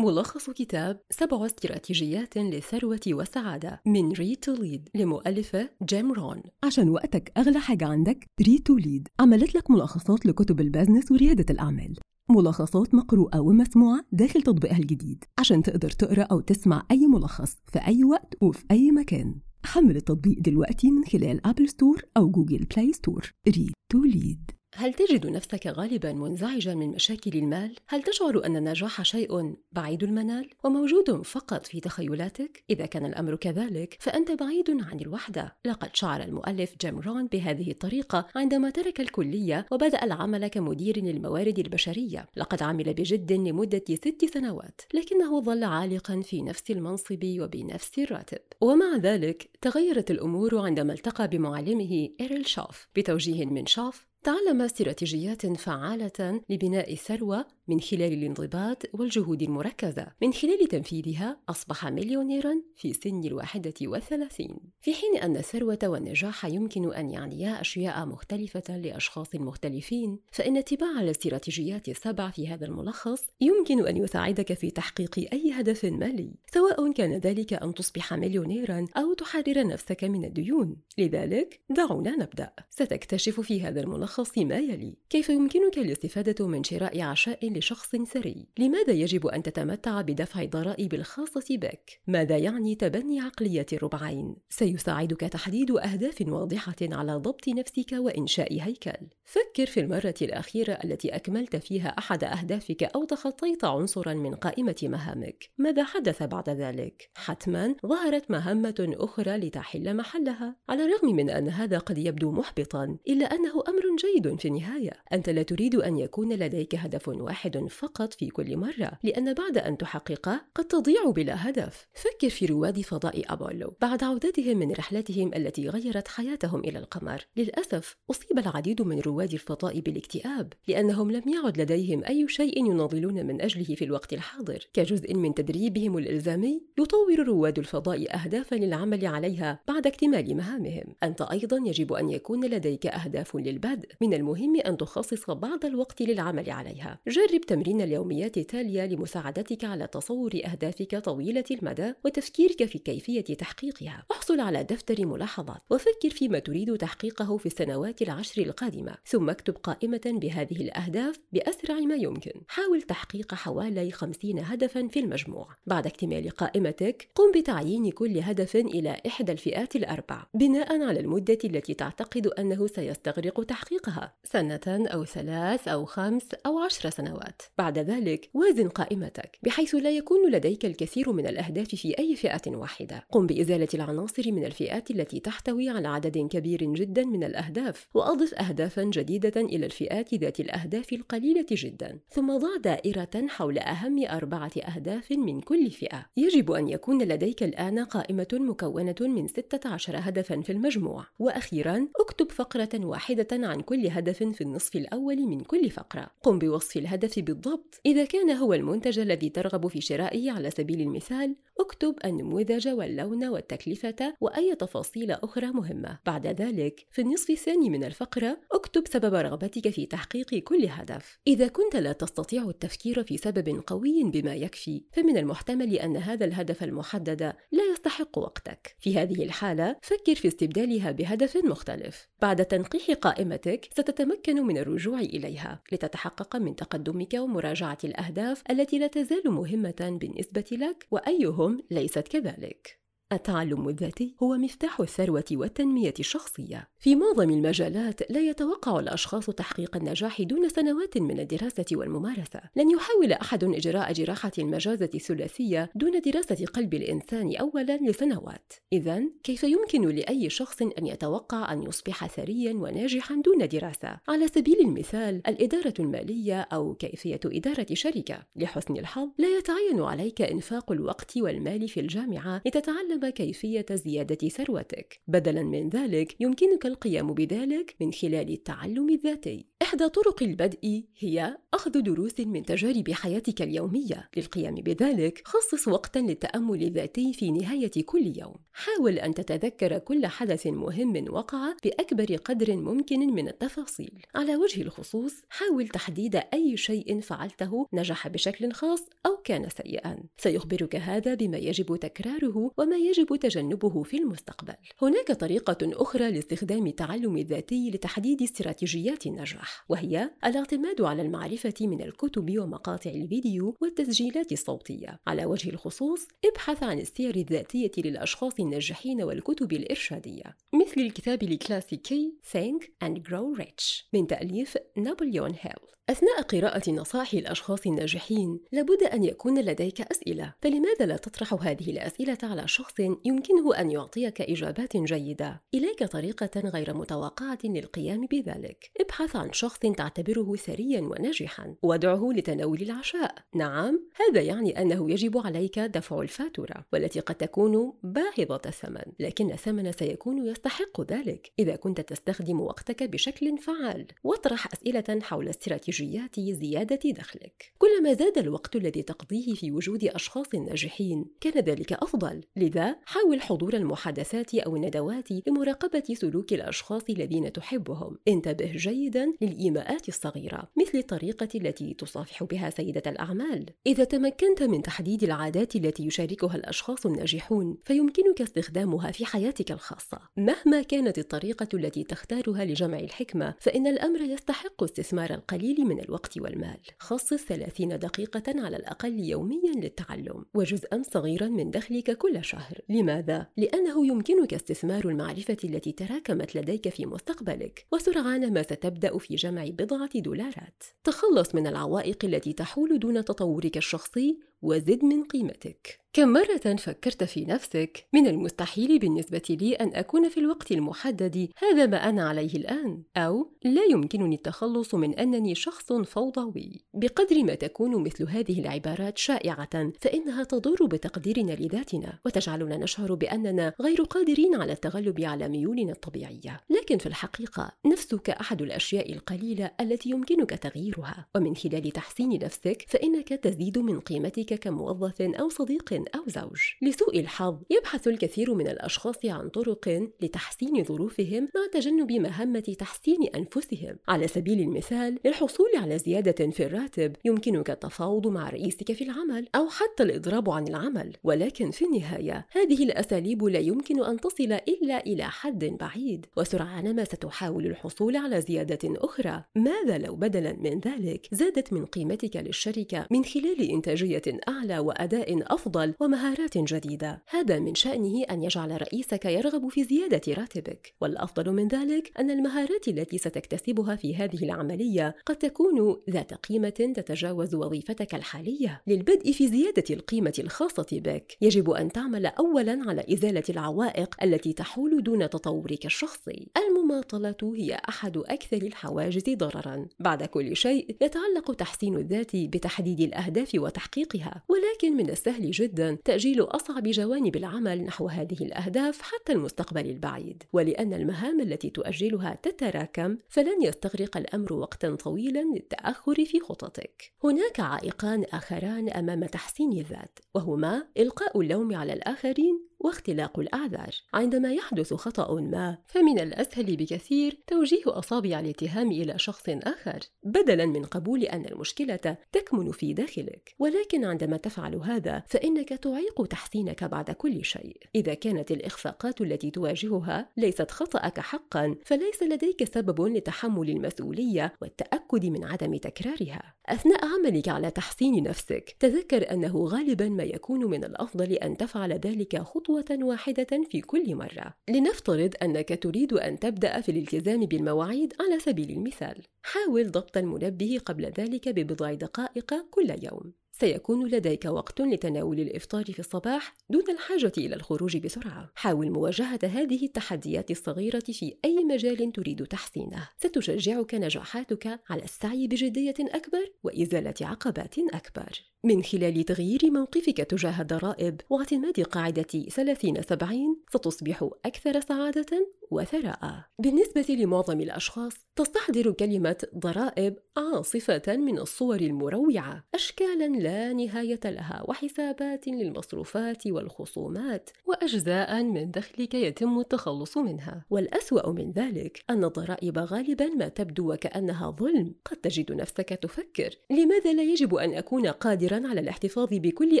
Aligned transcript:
ملخص 0.00 0.50
كتاب 0.50 1.00
سبع 1.10 1.46
استراتيجيات 1.46 2.36
للثروة 2.36 3.00
والسعادة 3.06 3.80
من 3.86 4.12
Read 4.12 4.36
to 4.36 4.52
Lead 4.52 4.88
لمؤلفه 4.94 5.70
جيم 5.82 6.12
رون. 6.12 6.42
عشان 6.62 6.88
وقتك 6.88 7.32
أغلى 7.36 7.58
حاجة 7.58 7.86
عندك 7.86 8.26
Read 8.42 8.62
to 8.62 8.76
Lead. 8.76 9.08
عملت 9.20 9.54
لك 9.54 9.70
ملخصات 9.70 10.26
لكتب 10.26 10.60
ال 10.60 10.66
business 10.66 11.12
وريادة 11.12 11.46
الأعمال. 11.50 11.96
ملخصات 12.30 12.94
مقروءة 12.94 13.40
ومسموعة 13.40 14.04
داخل 14.12 14.42
تطبيقها 14.42 14.78
الجديد. 14.78 15.24
عشان 15.38 15.62
تقدر 15.62 15.90
تقرأ 15.90 16.22
أو 16.22 16.40
تسمع 16.40 16.86
أي 16.90 17.06
ملخص 17.06 17.56
في 17.72 17.78
أي 17.78 18.04
وقت 18.04 18.34
وفي 18.40 18.64
أي 18.70 18.90
مكان. 18.90 19.34
حمل 19.64 19.96
التطبيق 19.96 20.38
دلوقتي 20.40 20.90
من 20.90 21.04
خلال 21.04 21.46
Apple 21.46 21.68
Store 21.68 22.02
أو 22.16 22.30
Google 22.30 22.64
Play 22.64 22.92
Store 22.92 23.30
Read 23.48 23.72
to 23.92 24.04
Lead. 24.04 24.50
هل 24.74 24.94
تجد 24.94 25.26
نفسك 25.26 25.66
غالبا 25.66 26.12
منزعجا 26.12 26.74
من 26.74 26.88
مشاكل 26.88 27.38
المال؟ 27.38 27.76
هل 27.88 28.02
تشعر 28.02 28.44
أن 28.46 28.56
النجاح 28.56 29.02
شيء 29.02 29.54
بعيد 29.72 30.02
المنال 30.02 30.50
وموجود 30.64 31.22
فقط 31.22 31.66
في 31.66 31.80
تخيلاتك؟ 31.80 32.64
إذا 32.70 32.86
كان 32.86 33.06
الأمر 33.06 33.36
كذلك 33.36 33.96
فأنت 34.00 34.30
بعيد 34.30 34.70
عن 34.70 35.00
الوحدة. 35.00 35.56
لقد 35.64 35.96
شعر 35.96 36.22
المؤلف 36.22 36.74
جيم 36.80 37.00
رون 37.00 37.26
بهذه 37.26 37.70
الطريقة 37.70 38.26
عندما 38.36 38.70
ترك 38.70 39.00
الكلية 39.00 39.66
وبدأ 39.70 40.04
العمل 40.04 40.48
كمدير 40.48 40.98
للموارد 40.98 41.58
البشرية. 41.58 42.28
لقد 42.36 42.62
عمل 42.62 42.94
بجد 42.94 43.32
لمدة 43.32 43.84
ست 43.94 44.30
سنوات، 44.34 44.80
لكنه 44.94 45.40
ظل 45.40 45.64
عالقا 45.64 46.20
في 46.20 46.42
نفس 46.42 46.70
المنصب 46.70 47.24
وبنفس 47.40 47.98
الراتب. 47.98 48.40
ومع 48.60 48.96
ذلك 48.96 49.50
تغيرت 49.60 50.10
الأمور 50.10 50.58
عندما 50.58 50.92
التقى 50.92 51.28
بمعلمه 51.28 52.08
إيرل 52.20 52.46
شوف 52.46 52.88
بتوجيه 52.96 53.44
من 53.46 53.66
شوف 53.66 54.09
تعلم 54.24 54.62
استراتيجيات 54.62 55.46
فعالة 55.46 56.40
لبناء 56.50 56.92
الثروة 56.92 57.46
من 57.68 57.80
خلال 57.80 58.12
الانضباط 58.12 58.82
والجهود 58.92 59.42
المركزة. 59.42 60.06
من 60.22 60.32
خلال 60.32 60.68
تنفيذها 60.68 61.40
أصبح 61.48 61.86
مليونيرا 61.86 62.62
في 62.76 62.92
سن 62.92 63.24
الواحدة 63.24 63.74
والثلاثين. 63.82 64.58
في 64.80 64.94
حين 64.94 65.16
أن 65.22 65.36
الثروة 65.36 65.78
والنجاح 65.84 66.44
يمكن 66.44 66.94
أن 66.94 67.10
يعنيا 67.10 67.60
أشياء 67.60 68.06
مختلفة 68.06 68.76
لأشخاص 68.76 69.34
مختلفين 69.34 70.18
فإن 70.32 70.56
اتباع 70.56 71.00
الاستراتيجيات 71.00 71.88
السبع 71.88 72.30
في 72.30 72.48
هذا 72.48 72.66
الملخص 72.66 73.22
يمكن 73.40 73.86
أن 73.86 73.96
يساعدك 73.96 74.52
في 74.52 74.70
تحقيق 74.70 75.28
أي 75.32 75.52
هدف 75.52 75.84
مالي 75.84 76.34
سواء 76.54 76.92
كان 76.92 77.12
ذلك 77.12 77.52
أن 77.52 77.74
تصبح 77.74 78.14
مليونيرا 78.14 78.86
أو 78.96 79.14
تحرر 79.14 79.66
نفسك 79.66 80.04
من 80.04 80.24
الديون. 80.24 80.76
لذلك 80.98 81.60
دعونا 81.70 82.16
نبدأ. 82.16 82.52
ستكتشف 82.70 83.40
في 83.40 83.62
هذا 83.62 83.80
الملخص 83.80 84.09
ما 84.36 84.58
يلي 84.58 84.96
كيف 85.10 85.28
يمكنك 85.28 85.78
الاستفادة 85.78 86.46
من 86.46 86.64
شراء 86.64 87.00
عشاء 87.00 87.52
لشخص 87.52 87.96
ثري 87.96 88.46
لماذا 88.58 88.92
يجب 88.92 89.26
أن 89.26 89.42
تتمتع 89.42 90.00
بدفع 90.00 90.42
الضرائب 90.42 90.94
الخاصة 90.94 91.44
بك؟ 91.50 92.00
ماذا 92.06 92.36
يعني 92.36 92.74
تبني 92.74 93.20
عقلية 93.20 93.66
الربعين؟ 93.72 94.36
سيساعدك 94.48 95.20
تحديد 95.20 95.70
أهداف 95.70 96.24
واضحة 96.28 96.76
على 96.82 97.12
ضبط 97.12 97.48
نفسك 97.48 97.92
وإنشاء 97.92 98.60
هيكل 98.60 99.06
فكر 99.24 99.66
في 99.66 99.80
المرة 99.80 100.14
الأخيرة 100.22 100.72
التي 100.72 101.08
أكملت 101.16 101.56
فيها 101.56 101.88
أحد 101.88 102.24
أهدافك 102.24 102.82
أو 102.82 103.04
تخطيت 103.04 103.64
عنصرا 103.64 104.14
من 104.14 104.34
قائمة 104.34 104.76
مهامك 104.82 105.50
ماذا 105.58 105.84
حدث 105.84 106.22
بعد 106.22 106.48
ذلك؟ 106.48 107.10
حتما 107.14 107.74
ظهرت 107.86 108.30
مهمة 108.30 108.94
أخرى 108.98 109.36
لتحل 109.36 109.96
محلها 109.96 110.56
على 110.68 110.84
الرغم 110.84 111.16
من 111.16 111.30
أن 111.30 111.48
هذا 111.48 111.78
قد 111.78 111.98
يبدو 111.98 112.30
محبطا 112.30 112.96
إلا 113.08 113.24
أنه 113.24 113.62
أمر 113.68 113.82
جيد 114.00 114.40
في 114.40 114.48
النهاية. 114.48 114.92
أنت 115.12 115.28
لا 115.28 115.42
تريد 115.42 115.74
أن 115.74 115.96
يكون 115.96 116.32
لديك 116.32 116.74
هدف 116.74 117.08
واحد 117.08 117.66
فقط 117.70 118.14
في 118.14 118.28
كل 118.28 118.56
مرة 118.56 118.92
لأن 119.02 119.34
بعد 119.34 119.58
أن 119.58 119.78
تحققه 119.78 120.40
قد 120.54 120.64
تضيع 120.64 121.10
بلا 121.10 121.48
هدف. 121.48 121.86
فكر 121.94 122.28
في 122.28 122.46
رواد 122.46 122.80
فضاء 122.80 123.32
أبولو. 123.32 123.74
بعد 123.80 124.04
عودتهم 124.04 124.58
من 124.58 124.72
رحلتهم 124.72 125.30
التي 125.34 125.68
غيرت 125.68 126.08
حياتهم 126.08 126.60
إلى 126.60 126.78
القمر 126.78 127.26
للأسف 127.36 127.96
أصيب 128.10 128.38
العديد 128.38 128.82
من 128.82 129.00
رواد 129.00 129.32
الفضاء 129.32 129.80
بالاكتئاب 129.80 130.52
لأنهم 130.68 131.10
لم 131.10 131.22
يعد 131.28 131.60
لديهم 131.60 132.04
أي 132.04 132.28
شيء 132.28 132.66
يناضلون 132.66 133.26
من 133.26 133.40
أجله 133.40 133.74
في 133.74 133.84
الوقت 133.84 134.12
الحاضر. 134.12 134.68
كجزء 134.72 135.14
من 135.14 135.34
تدريبهم 135.34 135.98
الإلزامي 135.98 136.62
يطور 136.78 137.26
رواد 137.26 137.58
الفضاء 137.58 138.14
أهدافا 138.16 138.54
للعمل 138.54 139.06
عليها 139.06 139.60
بعد 139.68 139.86
اكتمال 139.86 140.36
مهامهم. 140.36 140.94
أنت 141.02 141.22
أيضا 141.22 141.56
يجب 141.66 141.92
أن 141.92 142.10
يكون 142.10 142.44
لديك 142.44 142.86
أهداف 142.86 143.36
للبدء. 143.36 143.88
من 144.00 144.14
المهم 144.14 144.60
أن 144.60 144.76
تخصص 144.76 145.30
بعض 145.30 145.64
الوقت 145.64 146.02
للعمل 146.02 146.50
عليها 146.50 146.98
جرب 147.08 147.40
تمرين 147.40 147.80
اليوميات 147.80 148.36
التالية 148.36 148.86
لمساعدتك 148.86 149.64
على 149.64 149.86
تصور 149.86 150.30
أهدافك 150.44 150.96
طويلة 150.96 151.44
المدى 151.50 151.92
وتفكيرك 152.04 152.64
في 152.64 152.78
كيفية 152.78 153.20
تحقيقها. 153.20 154.04
احصل 154.12 154.40
على 154.40 154.64
دفتر 154.64 155.06
ملاحظات 155.06 155.62
وفكر 155.70 156.10
فيما 156.10 156.38
تريد 156.38 156.76
تحقيقه 156.76 157.36
في 157.36 157.46
السنوات 157.46 158.02
العشر 158.02 158.42
القادمة، 158.42 158.94
ثم 159.06 159.30
اكتب 159.30 159.56
قائمة 159.56 160.00
بهذه 160.06 160.62
الأهداف 160.62 161.20
بأسرع 161.32 161.78
ما 161.78 161.94
يمكن. 161.94 162.32
حاول 162.48 162.82
تحقيق 162.82 163.34
حوالي 163.34 163.90
50 163.90 164.38
هدفا 164.38 164.88
في 164.88 165.00
المجموع. 165.00 165.48
بعد 165.66 165.86
اكتمال 165.86 166.30
قائمتك، 166.30 167.08
قم 167.14 167.32
بتعيين 167.40 167.90
كل 167.90 168.18
هدف 168.18 168.56
إلى 168.56 168.96
إحدى 169.06 169.32
الفئات 169.32 169.76
الأربع 169.76 170.26
بناء 170.34 170.82
على 170.82 171.00
المدة 171.00 171.38
التي 171.44 171.74
تعتقد 171.74 172.26
أنه 172.26 172.66
سيستغرق 172.66 173.44
تحقيقها 173.44 173.79
سنة 174.24 174.60
أو 174.66 175.04
ثلاث 175.04 175.68
أو 175.68 175.84
خمس 175.84 176.28
أو 176.46 176.58
عشر 176.58 176.90
سنوات. 176.90 177.10
سنوات 177.10 177.42
بعد 177.58 177.78
ذلك 177.78 178.30
وازن 178.34 178.68
قائمتك 178.68 179.38
بحيث 179.42 179.74
لا 179.74 179.90
يكون 179.90 180.30
لديك 180.30 180.64
الكثير 180.64 181.12
من 181.12 181.26
الأهداف 181.26 181.68
في 181.68 181.98
أي 181.98 182.16
فئة 182.16 182.56
واحدة. 182.56 183.06
قم 183.10 183.26
بإزالة 183.26 183.68
العناصر 183.74 184.32
من 184.32 184.44
الفئات 184.44 184.90
التي 184.90 185.20
تحتوي 185.20 185.68
على 185.68 185.88
عدد 185.88 186.18
كبير 186.18 186.64
جدا 186.64 187.04
من 187.04 187.24
الأهداف 187.24 187.86
وأضف 187.94 188.34
أهدافا 188.34 188.84
جديدة 188.84 189.40
إلى 189.40 189.66
الفئات 189.66 190.14
ذات 190.14 190.40
الأهداف 190.40 190.92
القليلة 190.92 191.46
جدا. 191.50 191.98
ثم 192.10 192.38
ضع 192.38 192.56
دائرة 192.56 193.26
حول 193.28 193.58
أهم 193.58 194.06
أربعة 194.06 194.52
أهداف 194.56 195.12
من 195.12 195.40
كل 195.40 195.70
فئة. 195.70 196.06
يجب 196.16 196.50
أن 196.52 196.68
يكون 196.68 197.02
لديك 197.02 197.42
الآن 197.42 197.78
قائمة 197.78 198.28
مكونة 198.32 198.94
من 199.00 199.28
16 199.28 199.96
هدفا 199.96 200.40
في 200.40 200.52
المجموع. 200.52 201.06
وأخيرا 201.18 201.88
اكتب 202.00 202.30
فقرة 202.30 202.68
واحدة 202.74 203.28
عن 203.32 203.60
كل 203.70 203.86
هدف 203.86 204.22
في 204.22 204.40
النصف 204.40 204.76
الأول 204.76 205.16
من 205.16 205.40
كل 205.40 205.70
فقرة. 205.70 206.10
قم 206.22 206.38
بوصف 206.38 206.76
الهدف 206.76 207.18
بالضبط. 207.18 207.80
إذا 207.86 208.04
كان 208.04 208.30
هو 208.30 208.54
المنتج 208.54 208.98
الذي 208.98 209.28
ترغب 209.28 209.66
في 209.66 209.80
شرائه 209.80 210.30
على 210.30 210.50
سبيل 210.50 210.80
المثال 210.80 211.36
اكتب 211.60 211.94
النموذج 212.04 212.68
واللون 212.68 213.24
والتكلفة 213.24 214.14
وأي 214.20 214.54
تفاصيل 214.54 215.10
أخرى 215.10 215.46
مهمة. 215.46 215.98
بعد 216.06 216.26
ذلك 216.26 216.86
في 216.90 217.02
النصف 217.02 217.30
الثاني 217.30 217.70
من 217.70 217.84
الفقرة 217.84 218.40
اكتب 218.52 218.88
سبب 218.88 219.14
رغبتك 219.14 219.70
في 219.70 219.86
تحقيق 219.86 220.34
كل 220.34 220.66
هدف. 220.66 221.18
إذا 221.26 221.48
كنت 221.48 221.76
لا 221.76 221.92
تستطيع 221.92 222.42
التفكير 222.48 223.02
في 223.02 223.16
سبب 223.16 223.62
قوي 223.66 224.04
بما 224.04 224.34
يكفي 224.34 224.84
فمن 224.92 225.16
المحتمل 225.16 225.74
أن 225.74 225.96
هذا 225.96 226.24
الهدف 226.24 226.62
المحدد 226.62 227.22
لا 227.52 227.64
يستحق 227.72 228.18
وقتك. 228.18 228.76
في 228.78 228.98
هذه 228.98 229.24
الحالة 229.24 229.76
فكر 229.82 230.14
في 230.14 230.28
استبدالها 230.28 230.90
بهدف 230.90 231.36
مختلف. 231.36 232.08
بعد 232.22 232.44
تنقيح 232.44 232.90
قائمتك 232.90 233.59
ستتمكن 233.72 234.46
من 234.46 234.58
الرجوع 234.58 235.00
إليها 235.00 235.62
لتتحقق 235.72 236.36
من 236.36 236.56
تقدمك 236.56 237.14
ومراجعة 237.14 237.78
الأهداف 237.84 238.42
التي 238.50 238.78
لا 238.78 238.86
تزال 238.86 239.30
مهمة 239.30 239.98
بالنسبة 240.00 240.44
لك 240.52 240.86
وأيهم 240.90 241.62
ليست 241.70 242.08
كذلك 242.08 242.80
التعلم 243.12 243.68
الذاتي 243.68 244.14
هو 244.22 244.36
مفتاح 244.36 244.80
الثروة 244.80 245.24
والتنمية 245.32 245.94
الشخصية. 245.98 246.69
في 246.82 246.96
معظم 246.96 247.30
المجالات 247.30 248.10
لا 248.10 248.20
يتوقع 248.20 248.80
الأشخاص 248.80 249.26
تحقيق 249.26 249.76
النجاح 249.76 250.22
دون 250.22 250.48
سنوات 250.48 250.98
من 250.98 251.20
الدراسة 251.20 251.64
والممارسة. 251.72 252.40
لن 252.56 252.70
يحاول 252.70 253.12
أحد 253.12 253.44
إجراء 253.44 253.92
جراحة 253.92 254.30
المجازة 254.38 254.90
الثلاثية 254.94 255.70
دون 255.74 256.00
دراسة 256.00 256.46
قلب 256.46 256.74
الإنسان 256.74 257.36
أولاً 257.36 257.78
لسنوات. 257.82 258.52
إذا 258.72 259.02
كيف 259.24 259.44
يمكن 259.44 259.88
لأي 259.88 260.30
شخص 260.30 260.62
أن 260.62 260.86
يتوقع 260.86 261.52
أن 261.52 261.62
يصبح 261.62 262.06
ثرياً 262.06 262.52
وناجحاً 262.52 263.22
دون 263.24 263.48
دراسة؟ 263.48 264.00
على 264.08 264.28
سبيل 264.28 264.60
المثال 264.60 265.22
الإدارة 265.28 265.74
المالية 265.80 266.40
أو 266.40 266.74
كيفية 266.74 267.20
إدارة 267.26 267.66
شركة. 267.72 268.22
لحسن 268.36 268.76
الحظ 268.76 269.08
لا 269.18 269.38
يتعين 269.38 269.80
عليك 269.80 270.22
إنفاق 270.22 270.72
الوقت 270.72 271.16
والمال 271.16 271.68
في 271.68 271.80
الجامعة 271.80 272.42
لتتعلم 272.46 273.08
كيفية 273.08 273.66
زيادة 273.72 274.28
ثروتك 274.28 275.00
بدلا 275.08 275.42
من 275.42 275.68
ذلك 275.68 276.16
يمكنك 276.20 276.69
القيام 276.70 277.14
بذلك 277.14 277.76
من 277.80 277.92
خلال 277.92 278.32
التعلم 278.32 278.88
الذاتي. 278.88 279.46
إحدى 279.62 279.88
طرق 279.88 280.22
البدء 280.22 280.82
هي 280.98 281.36
أخذ 281.60 281.82
دروس 281.82 282.20
من 282.20 282.44
تجارب 282.44 282.90
حياتك 282.90 283.42
اليومية. 283.42 284.08
للقيام 284.16 284.54
بذلك 284.54 285.22
خصص 285.24 285.68
وقتا 285.68 285.98
للتأمل 285.98 286.62
الذاتي 286.62 287.12
في 287.12 287.30
نهاية 287.30 287.84
كل 287.86 288.12
يوم. 288.16 288.34
حاول 288.52 288.98
أن 288.98 289.14
تتذكر 289.14 289.78
كل 289.78 290.06
حدث 290.06 290.46
مهم 290.46 291.04
وقع 291.10 291.54
بأكبر 291.64 292.16
قدر 292.16 292.56
ممكن 292.56 292.98
من 293.14 293.28
التفاصيل. 293.28 294.02
على 294.14 294.36
وجه 294.36 294.62
الخصوص 294.62 295.12
حاول 295.28 295.68
تحديد 295.68 296.16
أي 296.34 296.56
شيء 296.56 297.00
فعلته 297.00 297.66
نجح 297.72 298.08
بشكل 298.08 298.52
خاص 298.52 298.80
أو 299.06 299.16
كان 299.24 299.48
سيئا. 299.48 300.02
سيخبرك 300.18 300.76
هذا 300.76 301.14
بما 301.14 301.38
يجب 301.38 301.76
تكراره 301.76 302.50
وما 302.58 302.76
يجب 302.76 303.16
تجنبه 303.16 303.82
في 303.82 303.96
المستقبل. 303.96 304.54
هناك 304.82 305.12
طريقة 305.12 305.58
أخرى 305.62 306.10
لاستخدام 306.10 306.66
التعلم 306.66 307.16
الذاتي 307.16 307.70
لتحديد 307.70 308.22
استراتيجيات 308.22 309.06
النجاح 309.06 309.64
وهي 309.68 310.10
الاعتماد 310.24 310.80
على 310.80 311.02
المعرفة 311.02 311.49
من 311.60 311.82
الكتب 311.82 312.38
ومقاطع 312.38 312.90
الفيديو 312.90 313.56
والتسجيلات 313.60 314.32
الصوتية. 314.32 314.98
على 315.06 315.24
وجه 315.24 315.50
الخصوص 315.50 316.08
ابحث 316.24 316.62
عن 316.62 316.78
السير 316.78 317.16
الذاتية 317.16 317.70
للأشخاص 317.78 318.32
الناجحين 318.40 319.02
والكتب 319.02 319.52
الإرشادية 319.52 320.36
مثل 320.54 320.80
الكتاب 320.80 321.22
الكلاسيكي 321.22 322.14
Think 322.32 322.64
and 322.84 322.98
Grow 322.98 323.40
Rich 323.42 323.88
من 323.92 324.06
تأليف 324.06 324.56
نابليون 324.76 325.30
هيل 325.40 325.70
أثناء 325.90 326.22
قراءة 326.22 326.70
نصائح 326.70 327.12
الأشخاص 327.12 327.66
الناجحين 327.66 328.40
لابد 328.52 328.82
أن 328.82 329.04
يكون 329.04 329.40
لديك 329.40 329.80
أسئلة. 329.80 330.34
فلماذا 330.42 330.86
لا 330.86 330.96
تطرح 330.96 331.34
هذه 331.34 331.70
الأسئلة 331.70 332.18
على 332.22 332.48
شخص 332.48 332.74
يمكنه 333.04 333.54
أن 333.60 333.70
يعطيك 333.70 334.20
إجابات 334.20 334.76
جيدة؟ 334.76 335.42
إليك 335.54 335.84
طريقة 335.84 336.40
غير 336.40 336.74
متوقعة 336.74 337.38
للقيام 337.44 338.06
بذلك. 338.06 338.70
ابحث 338.80 339.16
عن 339.16 339.32
شخص 339.32 339.58
تعتبره 339.58 340.36
ثريا 340.36 340.80
وناجحا. 340.80 341.54
وادعه 341.62 342.10
لتناول 342.12 342.62
العشاء. 342.62 343.14
نعم 343.34 343.80
هذا 343.96 344.20
يعني 344.20 344.62
أنه 344.62 344.90
يجب 344.90 345.18
عليك 345.18 345.58
دفع 345.58 346.00
الفاتورة 346.00 346.66
والتي 346.72 347.00
قد 347.00 347.14
تكون 347.14 347.72
باهظة 347.82 348.40
الثمن. 348.46 348.92
لكن 348.98 349.30
الثمن 349.30 349.72
سيكون 349.72 350.26
يستحق 350.26 350.80
ذلك. 350.80 351.32
إذا 351.38 351.56
كنت 351.56 351.80
تستخدم 351.80 352.40
وقتك 352.40 352.82
بشكل 352.82 353.38
فعال 353.38 353.86
واطرح 354.04 354.52
أسئلة 354.52 355.00
حول 355.02 355.28
استراتيجية 355.28 355.79
استراتيجيات 355.80 356.40
زيادة 356.40 356.90
دخلك. 356.90 357.52
كلما 357.58 357.94
زاد 357.94 358.18
الوقت 358.18 358.56
الذي 358.56 358.82
تقضيه 358.82 359.34
في 359.34 359.52
وجود 359.52 359.84
أشخاص 359.84 360.34
ناجحين 360.34 361.04
كان 361.20 361.44
ذلك 361.44 361.72
أفضل. 361.72 362.20
لذا 362.36 362.76
حاول 362.84 363.22
حضور 363.22 363.54
المحادثات 363.54 364.34
أو 364.34 364.56
الندوات 364.56 365.08
لمراقبة 365.26 365.82
سلوك 365.94 366.32
الأشخاص 366.32 366.82
الذين 366.90 367.32
تحبهم. 367.32 367.96
انتبه 368.08 368.52
جيدا 368.56 369.12
للإيماءات 369.20 369.88
الصغيرة 369.88 370.50
مثل 370.60 370.78
الطريقة 370.78 371.28
التي 371.34 371.74
تصافح 371.74 372.24
بها 372.24 372.50
سيدة 372.50 372.82
الأعمال. 372.86 373.46
إذا 373.66 373.84
تمكنت 373.84 374.42
من 374.42 374.62
تحديد 374.62 375.02
العادات 375.02 375.56
التي 375.56 375.86
يشاركها 375.86 376.36
الأشخاص 376.36 376.86
الناجحون 376.86 377.58
فيمكنك 377.64 378.20
استخدامها 378.20 378.90
في 378.92 379.06
حياتك 379.06 379.52
الخاصة. 379.52 379.98
مهما 380.16 380.62
كانت 380.62 380.98
الطريقة 380.98 381.48
التي 381.54 381.84
تختارها 381.84 382.44
لجمع 382.44 382.78
الحكمة 382.78 383.34
فإن 383.40 383.66
الأمر 383.66 384.00
يستحق 384.00 384.62
استثمار 384.62 385.10
القليل 385.14 385.59
من 385.64 385.80
الوقت 385.80 386.18
والمال 386.18 386.60
خصص 386.78 387.14
30 387.14 387.78
دقيقة 387.78 388.22
على 388.28 388.56
الأقل 388.56 388.98
يوميا 388.98 389.52
للتعلم 389.56 390.24
وجزءا 390.34 390.82
صغيرا 390.82 391.28
من 391.28 391.50
دخلك 391.50 391.90
كل 391.90 392.24
شهر. 392.24 392.58
لماذا؟ 392.68 393.26
لأنه 393.36 393.86
يمكنك 393.86 394.34
استثمار 394.34 394.88
المعرفة 394.88 395.36
التي 395.44 395.72
تراكمت 395.72 396.36
لديك 396.36 396.68
في 396.68 396.86
مستقبلك 396.86 397.66
وسرعان 397.72 398.32
ما 398.32 398.42
ستبدأ 398.42 398.98
في 398.98 399.14
جمع 399.14 399.44
بضعة 399.44 400.00
دولارات. 400.00 400.62
تخلص 400.84 401.34
من 401.34 401.46
العوائق 401.46 402.04
التي 402.04 402.32
تحول 402.32 402.78
دون 402.78 403.04
تطورك 403.04 403.56
الشخصي 403.56 404.18
وزد 404.42 404.84
من 404.84 405.04
قيمتك. 405.04 405.79
كم 405.92 406.08
مرة 406.08 406.56
فكرت 406.56 407.04
في 407.04 407.24
نفسك؟ 407.24 407.86
من 407.92 408.06
المستحيل 408.06 408.78
بالنسبة 408.78 409.22
لي 409.30 409.54
أن 409.54 409.74
أكون 409.74 410.08
في 410.08 410.20
الوقت 410.20 410.52
المحدد 410.52 411.28
هذا 411.38 411.66
ما 411.66 411.88
أنا 411.88 412.08
عليه 412.08 412.34
الآن. 412.34 412.82
أو 412.96 413.30
لا 413.44 413.64
يمكنني 413.70 414.14
التخلص 414.14 414.74
من 414.74 414.94
أنني 414.94 415.34
شخص 415.34 415.72
فوضوي. 415.72 416.64
بقدر 416.74 417.24
ما 417.24 417.34
تكون 417.34 417.82
مثل 417.82 418.08
هذه 418.08 418.40
العبارات 418.40 418.98
شائعة 418.98 419.72
فإنها 419.80 420.24
تضر 420.24 420.66
بتقديرنا 420.66 421.32
لذاتنا 421.32 421.98
وتجعلنا 422.06 422.56
نشعر 422.56 422.94
بأننا 422.94 423.54
غير 423.60 423.82
قادرين 423.82 424.34
على 424.34 424.52
التغلب 424.52 425.00
على 425.00 425.28
ميولنا 425.28 425.72
الطبيعية. 425.72 426.40
لكن 426.50 426.78
في 426.78 426.86
الحقيقة 426.86 427.52
نفسك 427.66 428.10
أحد 428.10 428.42
الأشياء 428.42 428.92
القليلة 428.92 429.50
التي 429.60 429.90
يمكنك 429.90 430.30
تغييرها. 430.30 431.06
ومن 431.16 431.36
خلال 431.36 431.70
تحسين 431.70 432.18
نفسك 432.22 432.64
فإنك 432.68 433.08
تزيد 433.08 433.58
من 433.58 433.80
قيمتك 433.80 434.34
كموظف 434.34 435.02
أو 435.02 435.28
صديق. 435.28 435.79
أو 435.94 436.00
زوج. 436.06 436.40
لسوء 436.62 437.00
الحظ 437.00 437.36
يبحث 437.50 437.88
الكثير 437.88 438.34
من 438.34 438.48
الأشخاص 438.48 438.96
عن 439.04 439.28
طرق 439.28 439.88
لتحسين 440.00 440.64
ظروفهم 440.64 441.22
مع 441.22 441.46
تجنب 441.52 441.92
مهمة 441.92 442.56
تحسين 442.58 443.08
أنفسهم. 443.16 443.76
على 443.88 444.08
سبيل 444.08 444.40
المثال 444.40 444.98
للحصول 445.04 445.50
على 445.56 445.78
زيادة 445.78 446.30
في 446.30 446.46
الراتب 446.46 446.96
يمكنك 447.04 447.50
التفاوض 447.50 448.06
مع 448.06 448.30
رئيسك 448.30 448.72
في 448.72 448.84
العمل 448.84 449.28
أو 449.34 449.48
حتى 449.48 449.82
الإضراب 449.82 450.30
عن 450.30 450.48
العمل. 450.48 450.96
ولكن 451.04 451.50
في 451.50 451.64
النهاية 451.64 452.26
هذه 452.30 452.64
الأساليب 452.64 453.24
لا 453.24 453.38
يمكن 453.38 453.84
أن 453.84 454.00
تصل 454.00 454.32
إلا 454.48 454.86
إلى 454.86 455.04
حد 455.04 455.44
بعيد 455.44 456.06
وسرعان 456.16 456.76
ما 456.76 456.84
ستحاول 456.84 457.46
الحصول 457.46 457.96
على 457.96 458.20
زيادة 458.20 458.58
أخرى. 458.64 459.24
ماذا 459.36 459.78
لو 459.78 459.96
بدلا 459.96 460.32
من 460.32 460.60
ذلك 460.60 461.06
زادت 461.12 461.52
من 461.52 461.66
قيمتك 461.66 462.16
للشركة 462.16 462.86
من 462.90 463.04
خلال 463.04 463.50
إنتاجية 463.50 464.02
أعلى 464.28 464.58
وأداء 464.58 465.34
أفضل؟ 465.34 465.69
ومهارات 465.80 466.38
جديدة. 466.38 467.02
هذا 467.08 467.38
من 467.38 467.54
شأنه 467.54 468.04
أن 468.10 468.22
يجعل 468.22 468.62
رئيسك 468.62 469.04
يرغب 469.04 469.48
في 469.48 469.64
زيادة 469.64 470.14
راتبك. 470.14 470.74
والأفضل 470.80 471.30
من 471.30 471.48
ذلك 471.48 471.92
أن 471.98 472.10
المهارات 472.10 472.68
التي 472.68 472.98
ستكتسبها 472.98 473.76
في 473.76 473.96
هذه 473.96 474.24
العملية 474.24 474.96
قد 475.06 475.16
تكون 475.16 475.76
ذات 475.90 476.14
قيمة 476.14 476.48
تتجاوز 476.48 477.34
وظيفتك 477.34 477.94
الحالية. 477.94 478.62
للبدء 478.66 479.12
في 479.12 479.28
زيادة 479.28 479.64
القيمة 479.70 480.14
الخاصة 480.18 480.66
بك 480.72 481.16
يجب 481.20 481.50
أن 481.50 481.72
تعمل 481.72 482.06
أولا 482.06 482.62
على 482.66 482.84
إزالة 482.92 483.24
العوائق 483.30 483.96
التي 484.02 484.32
تحول 484.32 484.82
دون 484.82 485.10
تطورك 485.10 485.66
الشخصي. 485.66 486.28
المماطلة 486.36 487.34
هي 487.34 487.60
أحد 487.68 487.96
أكثر 487.96 488.42
الحواجز 488.42 489.04
ضررا. 489.10 489.66
بعد 489.80 490.02
كل 490.02 490.36
شيء 490.36 490.76
يتعلق 490.80 491.34
تحسين 491.34 491.76
الذات 491.76 492.16
بتحديد 492.16 492.80
الأهداف 492.80 493.30
وتحقيقها. 493.34 494.22
ولكن 494.28 494.76
من 494.76 494.90
السهل 494.90 495.30
جدا 495.30 495.59
تأجيل 495.84 496.22
أصعب 496.22 496.62
جوانب 496.62 497.16
العمل 497.16 497.62
نحو 497.62 497.88
هذه 497.88 498.16
الأهداف 498.20 498.82
حتى 498.82 499.12
المستقبل 499.12 499.66
البعيد. 499.66 500.22
ولأن 500.32 500.74
المهام 500.74 501.20
التي 501.20 501.50
تؤجلها 501.50 502.18
تتراكم 502.22 502.96
فلن 503.08 503.42
يستغرق 503.42 503.96
الأمر 503.96 504.32
وقتا 504.32 504.74
طويلا 504.74 505.24
للتأخر 505.34 506.04
في 506.04 506.20
خططك. 506.20 506.92
هناك 507.04 507.40
عائقان 507.40 508.04
آخران 508.04 508.68
أمام 508.68 509.04
تحسين 509.04 509.52
الذات 509.52 509.98
وهما 510.14 510.66
إلقاء 510.76 511.20
اللوم 511.20 511.54
على 511.54 511.72
الآخرين 511.72 512.49
واختلاق 512.60 513.18
الأعذار 513.18 513.70
عندما 513.94 514.32
يحدث 514.32 514.74
خطأ 514.74 515.20
ما 515.20 515.58
فمن 515.66 516.00
الأسهل 516.00 516.56
بكثير 516.56 517.18
توجيه 517.26 517.62
أصابع 517.66 518.20
الاتهام 518.20 518.70
إلى 518.70 518.98
شخص 518.98 519.28
آخر 519.28 519.80
بدلا 520.02 520.46
من 520.46 520.64
قبول 520.64 521.02
أن 521.02 521.26
المشكلة 521.26 521.96
تكمن 522.12 522.52
في 522.52 522.72
داخلك. 522.72 523.34
ولكن 523.38 523.84
عندما 523.84 524.16
تفعل 524.16 524.54
هذا 524.54 525.02
فإنك 525.06 525.48
تعيق 525.48 526.06
تحسينك 526.06 526.64
بعد 526.64 526.90
كل 526.90 527.24
شيء. 527.24 527.56
إذا 527.74 527.94
كانت 527.94 528.30
الإخفاقات 528.30 529.00
التي 529.00 529.30
تواجهها 529.30 530.08
ليست 530.16 530.50
خطأك 530.50 531.00
حقا 531.00 531.56
فليس 531.64 532.02
لديك 532.02 532.54
سبب 532.54 532.80
لتحمل 532.80 533.50
المسؤولية 533.50 534.32
والتأكد 534.42 535.06
من 535.06 535.24
عدم 535.24 535.56
تكرارها. 535.56 536.34
أثناء 536.46 536.84
عملك 536.84 537.28
على 537.28 537.50
تحسين 537.50 538.02
نفسك 538.02 538.56
تذكر 538.60 539.10
أنه 539.10 539.44
غالبا 539.44 539.88
ما 539.88 540.02
يكون 540.02 540.44
من 540.44 540.64
الأفضل 540.64 541.12
أن 541.12 541.36
تفعل 541.36 541.72
ذلك 541.72 542.22
خطوة 542.22 542.49
خطوة 542.50 542.84
واحدة 542.84 543.44
في 543.50 543.60
كل 543.60 543.94
مرة. 543.94 544.34
لنفترض 544.50 545.14
أنك 545.22 545.62
تريد 545.62 545.92
أن 545.92 546.18
تبدأ 546.18 546.60
في 546.60 546.68
الالتزام 546.72 547.20
بالمواعيد 547.20 547.94
على 548.00 548.20
سبيل 548.20 548.50
المثال. 548.50 549.02
حاول 549.22 549.70
ضبط 549.70 549.96
المنبه 549.96 550.60
قبل 550.66 550.84
ذلك 550.84 551.28
ببضع 551.28 551.74
دقائق 551.74 552.34
كل 552.50 552.70
يوم. 552.82 553.12
سيكون 553.40 553.86
لديك 553.86 554.24
وقت 554.24 554.60
لتناول 554.60 555.20
الإفطار 555.20 555.64
في 555.64 555.78
الصباح 555.78 556.34
دون 556.50 556.64
الحاجة 556.70 557.12
إلى 557.18 557.34
الخروج 557.36 557.76
بسرعة. 557.76 558.30
حاول 558.34 558.70
مواجهة 558.70 559.18
هذه 559.22 559.64
التحديات 559.64 560.30
الصغيرة 560.30 560.78
في 560.78 561.14
أي 561.24 561.44
مجال 561.44 561.92
تريد 561.92 562.26
تحسينه. 562.26 562.88
ستشجعك 562.98 563.74
نجاحاتك 563.74 564.60
على 564.70 564.82
السعي 564.84 565.26
بجدية 565.28 565.74
أكبر 565.80 566.32
وإزالة 566.42 566.94
عقبات 567.00 567.58
أكبر. 567.58 568.22
من 568.44 568.62
خلال 568.62 569.04
تغيير 569.04 569.50
موقفك 569.50 569.96
تجاه 569.96 570.40
الضرائب 570.40 571.00
واعتماد 571.10 571.60
قاعدة 571.60 572.02
30 572.02 572.82
70 572.82 573.36
ستصبح 573.52 574.10
أكثر 574.24 574.60
سعادة 574.60 575.26
وثراء. 575.50 576.24
بالنسبة 576.38 576.94
لمعظم 576.94 577.40
الأشخاص 577.40 577.92
تستحضر 578.16 578.72
كلمة 578.72 579.16
ضرائب 579.38 579.96
عاصفة 580.16 580.82
من 580.96 581.18
الصور 581.18 581.60
المروعة 581.60 582.44
أشكالا 582.54 583.08
لا 583.08 583.52
نهاية 583.52 584.00
لها 584.04 584.44
وحسابات 584.48 585.28
للمصروفات 585.28 586.26
والخصومات 586.26 587.30
وأجزاء 587.46 588.22
من 588.22 588.50
دخلك 588.50 588.94
يتم 588.94 589.40
التخلص 589.40 589.96
منها. 589.96 590.44
والأسوأ 590.50 591.12
من 591.12 591.32
ذلك 591.32 591.84
أن 591.90 592.04
الضرائب 592.04 592.58
غالبا 592.58 593.06
ما 593.06 593.28
تبدو 593.28 593.72
وكأنها 593.72 594.30
ظلم. 594.30 594.74
قد 594.84 594.96
تجد 594.96 595.32
نفسك 595.32 595.68
تفكر 595.68 596.30
لماذا 596.50 596.92
لا 596.92 597.02
يجب 597.02 597.34
أن 597.34 597.54
أكون 597.54 597.86
قادرا 597.86 598.48
على 598.48 598.60
الاحتفاظ 598.60 599.08
بكل 599.12 599.60